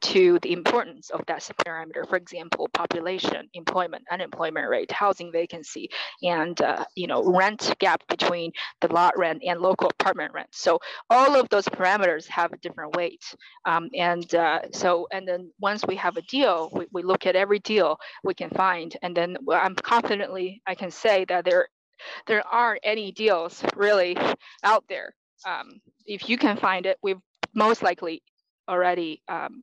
to 0.00 0.38
the 0.42 0.52
importance 0.52 1.10
of 1.10 1.22
that 1.26 1.42
parameter. 1.66 2.08
For 2.08 2.16
example, 2.16 2.68
population, 2.72 3.48
employment, 3.54 4.04
unemployment 4.10 4.68
rate, 4.68 4.90
housing 4.92 5.32
vacancy, 5.32 5.88
and 6.22 6.60
uh, 6.60 6.84
you 6.94 7.06
know 7.06 7.24
rent 7.24 7.74
gap 7.78 8.02
between 8.08 8.52
the 8.80 8.92
lot 8.92 9.16
rent 9.18 9.42
and 9.44 9.60
local 9.60 9.88
apartment 9.88 10.32
rent. 10.32 10.48
So 10.52 10.78
all 11.10 11.34
of 11.34 11.48
those 11.48 11.66
parameters 11.66 12.26
have 12.28 12.52
a 12.52 12.58
different 12.58 12.94
weight. 12.96 13.24
Um, 13.64 13.88
and 13.94 14.32
uh, 14.34 14.60
so 14.72 15.06
and 15.12 15.26
then 15.26 15.50
once 15.60 15.84
we 15.86 15.96
have 15.96 16.16
a 16.16 16.22
deal, 16.22 16.70
we, 16.72 16.86
we 16.92 17.02
look 17.02 17.26
at 17.26 17.36
every 17.36 17.58
deal 17.58 17.98
we 18.24 18.34
can 18.34 18.50
find, 18.50 18.96
and 19.02 19.16
then 19.16 19.36
I'm 19.52 19.74
confidently 19.74 20.62
I 20.66 20.74
can 20.74 20.90
say 20.90 21.24
that 21.26 21.44
there 21.44 21.68
there 22.26 22.46
aren't 22.46 22.80
any 22.82 23.12
deals 23.12 23.62
really 23.76 24.16
out 24.62 24.84
there. 24.88 25.14
Um, 25.46 25.80
if 26.06 26.28
you 26.28 26.36
can 26.36 26.56
find 26.56 26.86
it, 26.86 26.98
we've 27.02 27.18
most 27.54 27.82
likely 27.82 28.22
already 28.68 29.22
um, 29.28 29.62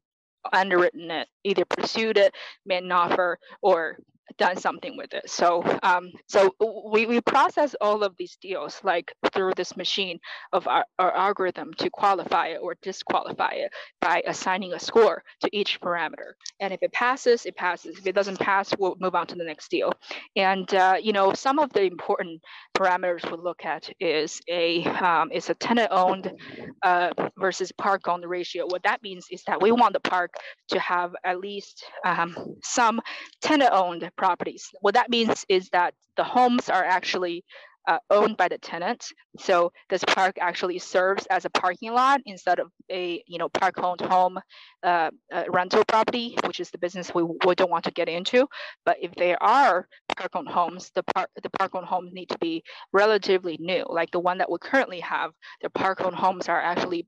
underwritten 0.53 1.11
it, 1.11 1.27
either 1.43 1.65
pursued 1.65 2.17
it, 2.17 2.33
made 2.65 2.83
an 2.83 2.91
offer, 2.91 3.39
or 3.61 3.97
done 4.39 4.57
something 4.57 4.97
with 4.97 5.13
it. 5.13 5.29
So 5.29 5.63
um, 5.83 6.11
so 6.27 6.55
we, 6.91 7.05
we 7.05 7.21
process 7.21 7.75
all 7.81 8.03
of 8.03 8.15
these 8.17 8.37
deals 8.41 8.79
like 8.83 9.13
through 9.33 9.53
this 9.55 9.77
machine 9.77 10.19
of 10.53 10.67
our, 10.67 10.85
our 10.97 11.15
algorithm 11.15 11.73
to 11.75 11.89
qualify 11.89 12.47
it 12.47 12.59
or 12.61 12.75
disqualify 12.81 13.51
it 13.51 13.71
by 14.01 14.23
assigning 14.25 14.73
a 14.73 14.79
score 14.79 15.23
to 15.41 15.49
each 15.51 15.79
parameter. 15.81 16.33
And 16.59 16.73
if 16.73 16.81
it 16.81 16.91
passes, 16.93 17.45
it 17.45 17.55
passes. 17.55 17.97
If 17.97 18.07
it 18.07 18.15
doesn't 18.15 18.39
pass, 18.39 18.73
we'll 18.79 18.95
move 18.99 19.15
on 19.15 19.27
to 19.27 19.35
the 19.35 19.43
next 19.43 19.69
deal. 19.69 19.93
And 20.35 20.73
uh, 20.73 20.97
you 21.01 21.13
know 21.13 21.33
some 21.33 21.59
of 21.59 21.71
the 21.73 21.83
important 21.83 22.41
parameters 22.75 23.29
we'll 23.29 23.43
look 23.43 23.65
at 23.65 23.89
is 23.99 24.41
a 24.49 24.85
um, 24.85 25.31
is 25.31 25.49
a 25.49 25.53
tenant 25.55 25.89
owned 25.91 26.31
uh, 26.83 27.11
versus 27.37 27.71
park 27.73 28.07
owned 28.07 28.25
ratio. 28.25 28.65
What 28.65 28.83
that 28.83 29.03
means 29.03 29.27
is 29.31 29.43
that 29.47 29.61
we 29.61 29.71
want 29.71 29.93
the 29.93 29.99
park 29.99 30.33
to 30.69 30.79
have 30.79 31.13
at 31.23 31.39
least 31.39 31.83
um, 32.05 32.55
some 32.63 33.01
tenant 33.41 33.71
owned 33.73 34.09
properties. 34.29 34.69
What 34.81 34.93
that 34.93 35.09
means 35.09 35.45
is 35.49 35.69
that 35.69 35.91
the 36.15 36.23
homes 36.23 36.69
are 36.69 36.83
actually 36.83 37.43
uh, 37.87 37.97
owned 38.11 38.37
by 38.37 38.47
the 38.47 38.59
tenant. 38.59 39.01
So 39.39 39.71
this 39.89 40.03
park 40.05 40.37
actually 40.39 40.77
serves 40.77 41.25
as 41.35 41.45
a 41.45 41.49
parking 41.49 41.91
lot 41.93 42.21
instead 42.25 42.59
of 42.59 42.67
a 42.91 43.23
you 43.25 43.39
know 43.39 43.49
park 43.49 43.75
owned 43.87 44.01
home 44.01 44.37
uh, 44.83 45.09
uh, 45.33 45.43
rental 45.49 45.83
property, 45.87 46.37
which 46.45 46.59
is 46.59 46.69
the 46.69 46.77
business 46.77 47.11
we, 47.15 47.23
we 47.23 47.55
don't 47.55 47.71
want 47.71 47.85
to 47.85 47.91
get 47.99 48.07
into. 48.07 48.47
But 48.85 48.97
if 49.01 49.11
there 49.15 49.41
are 49.41 49.87
park 50.15 50.31
owned 50.35 50.49
homes, 50.49 50.91
the 50.93 51.03
park 51.15 51.29
the 51.41 51.49
park 51.57 51.73
owned 51.73 51.87
homes 51.87 52.11
need 52.13 52.29
to 52.29 52.37
be 52.37 52.63
relatively 52.93 53.57
new, 53.59 53.83
like 53.89 54.11
the 54.11 54.19
one 54.29 54.37
that 54.37 54.51
we 54.51 54.57
currently 54.59 54.99
have. 54.99 55.31
The 55.63 55.71
park 55.71 56.01
owned 56.01 56.19
homes 56.25 56.47
are 56.47 56.61
actually 56.61 57.07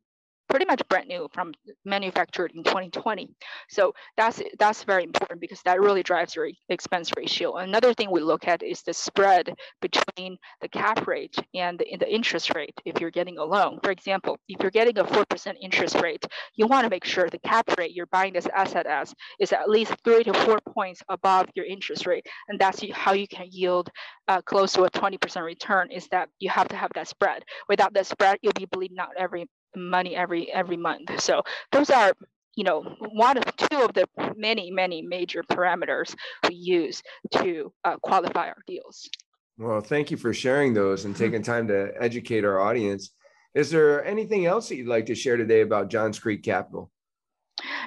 pretty 0.51 0.65
much 0.65 0.81
brand 0.89 1.07
new 1.07 1.29
from 1.33 1.53
manufactured 1.85 2.51
in 2.53 2.63
2020. 2.63 3.29
So 3.69 3.93
that's 4.17 4.41
that's 4.59 4.83
very 4.83 5.03
important 5.03 5.39
because 5.39 5.61
that 5.63 5.79
really 5.79 6.03
drives 6.03 6.35
your 6.35 6.49
expense 6.69 7.09
ratio. 7.17 7.55
Another 7.55 7.93
thing 7.93 8.11
we 8.11 8.19
look 8.19 8.47
at 8.47 8.61
is 8.61 8.81
the 8.83 8.93
spread 8.93 9.53
between 9.81 10.37
the 10.61 10.67
cap 10.67 11.07
rate 11.07 11.35
and 11.55 11.79
the, 11.79 11.85
the 11.97 12.13
interest 12.13 12.53
rate 12.53 12.75
if 12.85 12.99
you're 12.99 13.11
getting 13.11 13.37
a 13.37 13.43
loan. 13.43 13.79
For 13.81 13.91
example, 13.91 14.37
if 14.49 14.61
you're 14.61 14.71
getting 14.71 14.99
a 14.99 15.05
4% 15.05 15.55
interest 15.61 15.95
rate, 16.01 16.25
you 16.55 16.67
want 16.67 16.83
to 16.83 16.89
make 16.89 17.05
sure 17.05 17.29
the 17.29 17.39
cap 17.39 17.65
rate 17.77 17.91
you're 17.93 18.07
buying 18.07 18.33
this 18.33 18.47
asset 18.53 18.85
as 18.85 19.13
is 19.39 19.53
at 19.53 19.69
least 19.69 19.95
three 20.03 20.23
to 20.25 20.33
four 20.33 20.59
points 20.73 21.01
above 21.09 21.47
your 21.55 21.65
interest 21.65 22.05
rate. 22.05 22.25
And 22.49 22.59
that's 22.59 22.83
how 22.91 23.13
you 23.13 23.27
can 23.27 23.47
yield 23.49 23.89
uh, 24.27 24.41
close 24.41 24.73
to 24.73 24.83
a 24.83 24.89
20% 24.91 25.43
return 25.43 25.91
is 25.91 26.07
that 26.09 26.27
you 26.39 26.49
have 26.49 26.67
to 26.69 26.75
have 26.75 26.91
that 26.95 27.07
spread. 27.07 27.43
Without 27.69 27.93
that 27.93 28.05
spread, 28.05 28.37
you'll 28.41 28.53
be 28.53 28.65
bleeding 28.65 28.99
out 28.99 29.09
every 29.17 29.47
money 29.75 30.15
every 30.15 30.51
every 30.51 30.77
month. 30.77 31.21
So 31.21 31.43
those 31.71 31.89
are 31.89 32.13
you 32.55 32.63
know 32.63 32.81
one 33.11 33.37
of 33.37 33.55
two 33.55 33.81
of 33.81 33.93
the 33.93 34.07
many 34.35 34.71
many 34.71 35.01
major 35.01 35.43
parameters 35.43 36.15
we 36.47 36.55
use 36.55 37.01
to 37.31 37.71
uh, 37.83 37.97
qualify 37.97 38.47
our 38.47 38.63
deals. 38.67 39.09
Well, 39.57 39.81
thank 39.81 40.09
you 40.11 40.17
for 40.17 40.33
sharing 40.33 40.73
those 40.73 41.05
and 41.05 41.13
mm-hmm. 41.13 41.23
taking 41.23 41.43
time 41.43 41.67
to 41.67 41.91
educate 41.99 42.43
our 42.45 42.59
audience. 42.59 43.11
Is 43.53 43.69
there 43.69 44.03
anything 44.05 44.45
else 44.45 44.69
that 44.69 44.77
you'd 44.77 44.87
like 44.87 45.07
to 45.07 45.15
share 45.15 45.37
today 45.37 45.61
about 45.61 45.89
Johns 45.89 46.17
Creek 46.17 46.41
Capital? 46.41 46.89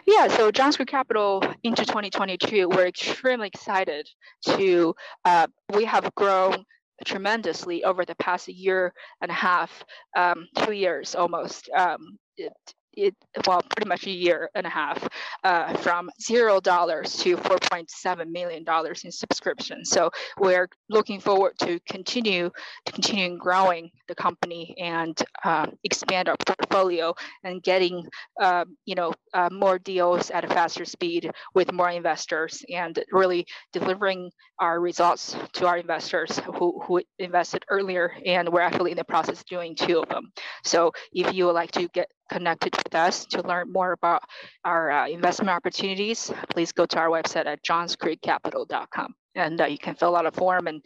Yeah, 0.07 0.29
so 0.29 0.51
Johns 0.51 0.77
Creek 0.77 0.89
Capital 0.89 1.43
into 1.63 1.85
2022, 1.85 2.69
we're 2.69 2.87
extremely 2.87 3.49
excited 3.49 4.09
to, 4.47 4.95
uh, 5.25 5.47
we 5.75 5.85
have 5.85 6.15
grown 6.15 6.65
tremendously 7.05 7.85
over 7.85 8.05
the 8.05 8.15
past 8.17 8.49
year 8.49 8.93
and 9.21 9.31
a 9.31 9.35
half, 9.35 9.85
um, 10.17 10.47
two 10.59 10.73
years 10.73 11.15
almost. 11.15 11.69
Um, 11.77 12.19
it, 12.37 12.53
it 12.97 13.15
well 13.47 13.63
pretty 13.75 13.89
much 13.89 14.07
a 14.07 14.11
year 14.11 14.51
and 14.55 14.67
a 14.67 14.71
half 14.71 15.07
uh, 15.45 15.75
from 15.79 16.11
zero 16.21 16.61
dollars 16.61 17.17
to 17.17 17.37
4.7 17.37 18.31
million 18.31 18.65
dollars 18.65 19.05
in 19.05 19.13
subscription 19.13 19.85
so 19.85 20.11
we're 20.39 20.69
looking 20.89 21.21
forward 21.21 21.53
to 21.59 21.79
continue 21.89 22.51
to 22.85 22.93
continue 22.93 23.37
growing 23.39 23.91
the 24.09 24.15
company 24.15 24.75
and 24.79 25.23
uh, 25.45 25.67
expand 25.85 26.29
our 26.29 26.37
portfolio 26.47 27.15
and 27.43 27.63
getting 27.63 28.07
uh, 28.41 28.65
you 28.85 28.95
know 28.95 29.13
uh, 29.35 29.49
more 29.51 29.79
deals 29.79 30.31
at 30.31 30.45
a 30.45 30.49
faster 30.49 30.85
speed 30.85 31.31
with 31.55 31.73
more 31.73 31.91
investors 31.91 32.65
and 32.73 33.03
really 33.13 33.47
delivering 33.73 34.31
our 34.61 34.81
results 34.81 35.37
to 35.53 35.67
our 35.67 35.79
investors 35.79 36.39
who, 36.39 36.81
who 36.87 37.03
invested 37.19 37.65
earlier 37.69 38.13
and 38.25 38.49
we're 38.49 38.61
actually 38.61 38.91
in 38.91 38.97
the 38.97 39.05
process 39.05 39.43
doing 39.45 39.75
two 39.75 40.01
of 40.01 40.09
them. 40.09 40.31
So 40.65 40.93
if 41.13 41.35
you 41.35 41.47
would 41.47 41.53
like 41.53 41.73
to 41.73 41.89
get 41.89 42.09
connected 42.31 42.77
with 42.77 42.95
us 42.95 43.27
to 43.27 43.43
learn 43.47 43.73
more 43.73 43.93
about 43.93 44.23
our 44.65 44.91
uh, 44.91 45.09
investment 45.09 45.51
opportunities, 45.51 46.33
please 46.51 46.73
go 46.73 46.87
to 46.87 46.99
our 46.99 47.09
website 47.09 47.47
at 47.47 47.65
johnscreekcapital.com 47.65 49.15
and 49.35 49.61
uh, 49.61 49.67
you 49.67 49.79
can 49.79 49.95
fill 49.95 50.17
out 50.17 50.27
a 50.27 50.31
form 50.31 50.67
and, 50.67 50.83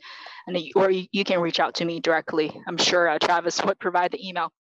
and 0.47 0.59
or 0.75 0.91
you 0.91 1.25
can 1.25 1.41
reach 1.41 1.61
out 1.61 1.75
to 1.75 1.85
me 1.85 2.01
directly. 2.01 2.53
I'm 2.67 2.79
sure 2.79 3.09
uh, 3.09 3.19
Travis 3.19 3.63
would 3.65 3.79
provide 3.79 4.13
the 4.13 4.27
email. 4.27 4.53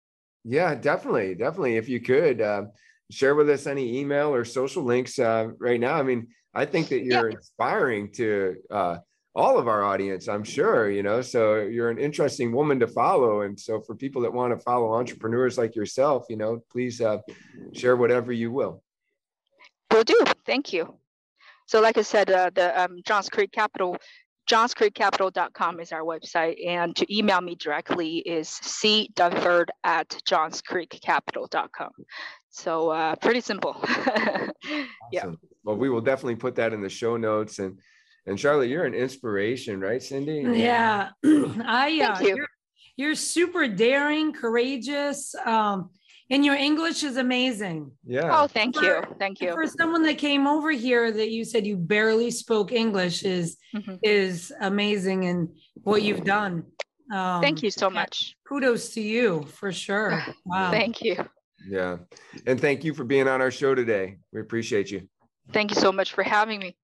Yeah, 0.44 0.76
definitely. 0.76 1.36
Definitely. 1.36 1.78
If 1.78 1.90
you 1.90 2.00
could 2.00 2.42
uh, 2.42 2.64
share 3.12 3.36
with 3.36 3.50
us 3.50 3.68
any 3.68 4.00
email 4.00 4.34
or 4.34 4.46
social 4.46 4.84
links 4.84 5.20
uh, 5.20 5.48
right 5.60 5.80
now. 5.80 5.96
I 5.96 6.04
mean, 6.04 6.28
I 6.54 6.66
think 6.66 6.90
that 6.90 7.04
you're 7.04 7.30
yeah. 7.30 7.36
inspiring 7.36 8.12
to 8.14 8.56
uh, 8.72 8.98
all 9.38 9.60
of 9.60 9.68
our 9.68 9.84
audience, 9.84 10.28
I'm 10.28 10.44
sure, 10.44 10.90
you 10.90 11.04
know. 11.04 11.22
So 11.22 11.58
you're 11.58 11.92
an 11.92 12.00
interesting 12.00 12.52
woman 12.52 12.80
to 12.80 12.88
follow. 12.88 13.42
And 13.42 13.58
so 13.58 13.80
for 13.80 13.94
people 13.94 14.24
that 14.24 14.34
want 14.34 14.52
to 14.52 14.60
follow 14.60 14.96
entrepreneurs 14.96 15.60
like 15.60 15.76
yourself, 15.76 16.26
you 16.28 16.38
know, 16.38 16.64
please 16.72 17.00
uh, 17.00 17.20
share 17.72 17.96
whatever 17.96 18.34
you 18.34 18.52
will. 18.52 18.82
Will 19.92 20.04
do. 20.04 20.20
Thank 20.46 20.74
you. 20.74 20.98
So 21.68 21.82
like 21.82 22.00
I 22.00 22.02
said, 22.02 22.32
uh, 22.32 22.50
the 22.54 22.82
um, 22.82 23.02
Johns 23.06 23.30
Creek 23.30 23.52
Capital, 23.52 23.98
johnscreekcapital.com 24.50 25.82
is 25.82 25.92
our 25.92 26.02
website. 26.02 26.66
And 26.66 26.96
to 26.96 27.16
email 27.16 27.40
me 27.40 27.54
directly 27.54 28.18
is 28.18 28.50
cdunford 28.50 29.66
at 29.84 30.10
johnscreekcapital.com. 30.28 31.92
So 32.50 32.90
uh, 32.90 33.16
pretty 33.18 33.42
simple. 33.42 33.76
awesome. 33.86 34.52
Yeah. 35.12 35.30
Well, 35.64 35.78
we 35.78 35.90
will 35.90 36.02
definitely 36.02 36.38
put 36.38 36.56
that 36.56 36.74
in 36.74 36.82
the 36.82 36.90
show 36.90 37.18
notes 37.18 37.60
and 37.60 37.78
and 38.28 38.40
Charlotte, 38.40 38.68
you're 38.68 38.86
an 38.86 38.94
inspiration, 38.94 39.80
right, 39.80 40.04
Cindy? 40.04 40.44
Yeah, 40.60 41.10
I. 41.26 42.02
Uh, 42.02 42.20
you. 42.22 42.36
You're, 42.36 42.48
you're 42.98 43.16
super 43.16 43.68
daring, 43.68 44.34
courageous, 44.34 45.34
um, 45.46 45.92
and 46.30 46.44
your 46.44 46.56
English 46.56 47.04
is 47.04 47.18
amazing. 47.18 47.92
Yeah. 48.06 48.42
Oh, 48.42 48.48
thank 48.48 48.76
for, 48.76 48.84
you, 48.84 49.02
thank 49.18 49.40
you. 49.40 49.54
For 49.54 49.66
someone 49.66 50.04
that 50.04 50.18
came 50.18 50.46
over 50.46 50.72
here, 50.72 51.12
that 51.12 51.30
you 51.30 51.46
said 51.46 51.66
you 51.66 51.78
barely 51.78 52.32
spoke 52.32 52.72
English 52.74 53.24
is 53.24 53.58
mm-hmm. 53.74 53.96
is 54.04 54.52
amazing, 54.60 55.26
and 55.26 55.50
what 55.84 56.02
you've 56.02 56.26
done. 56.26 56.66
Um, 57.14 57.42
thank 57.42 57.64
you 57.64 57.72
so 57.72 57.90
much. 57.90 58.36
Kudos 58.50 58.90
to 58.96 59.02
you 59.02 59.44
for 59.44 59.72
sure. 59.72 60.22
Wow. 60.46 60.72
thank 60.72 61.02
you. 61.02 61.16
Yeah, 61.70 61.98
and 62.46 62.60
thank 62.60 62.84
you 62.84 62.94
for 62.94 63.06
being 63.06 63.28
on 63.28 63.42
our 63.42 63.52
show 63.52 63.74
today. 63.74 64.18
We 64.34 64.42
appreciate 64.42 64.92
you. 64.92 65.08
Thank 65.54 65.74
you 65.74 65.80
so 65.80 65.94
much 65.94 66.12
for 66.12 66.24
having 66.24 66.60
me. 66.60 66.76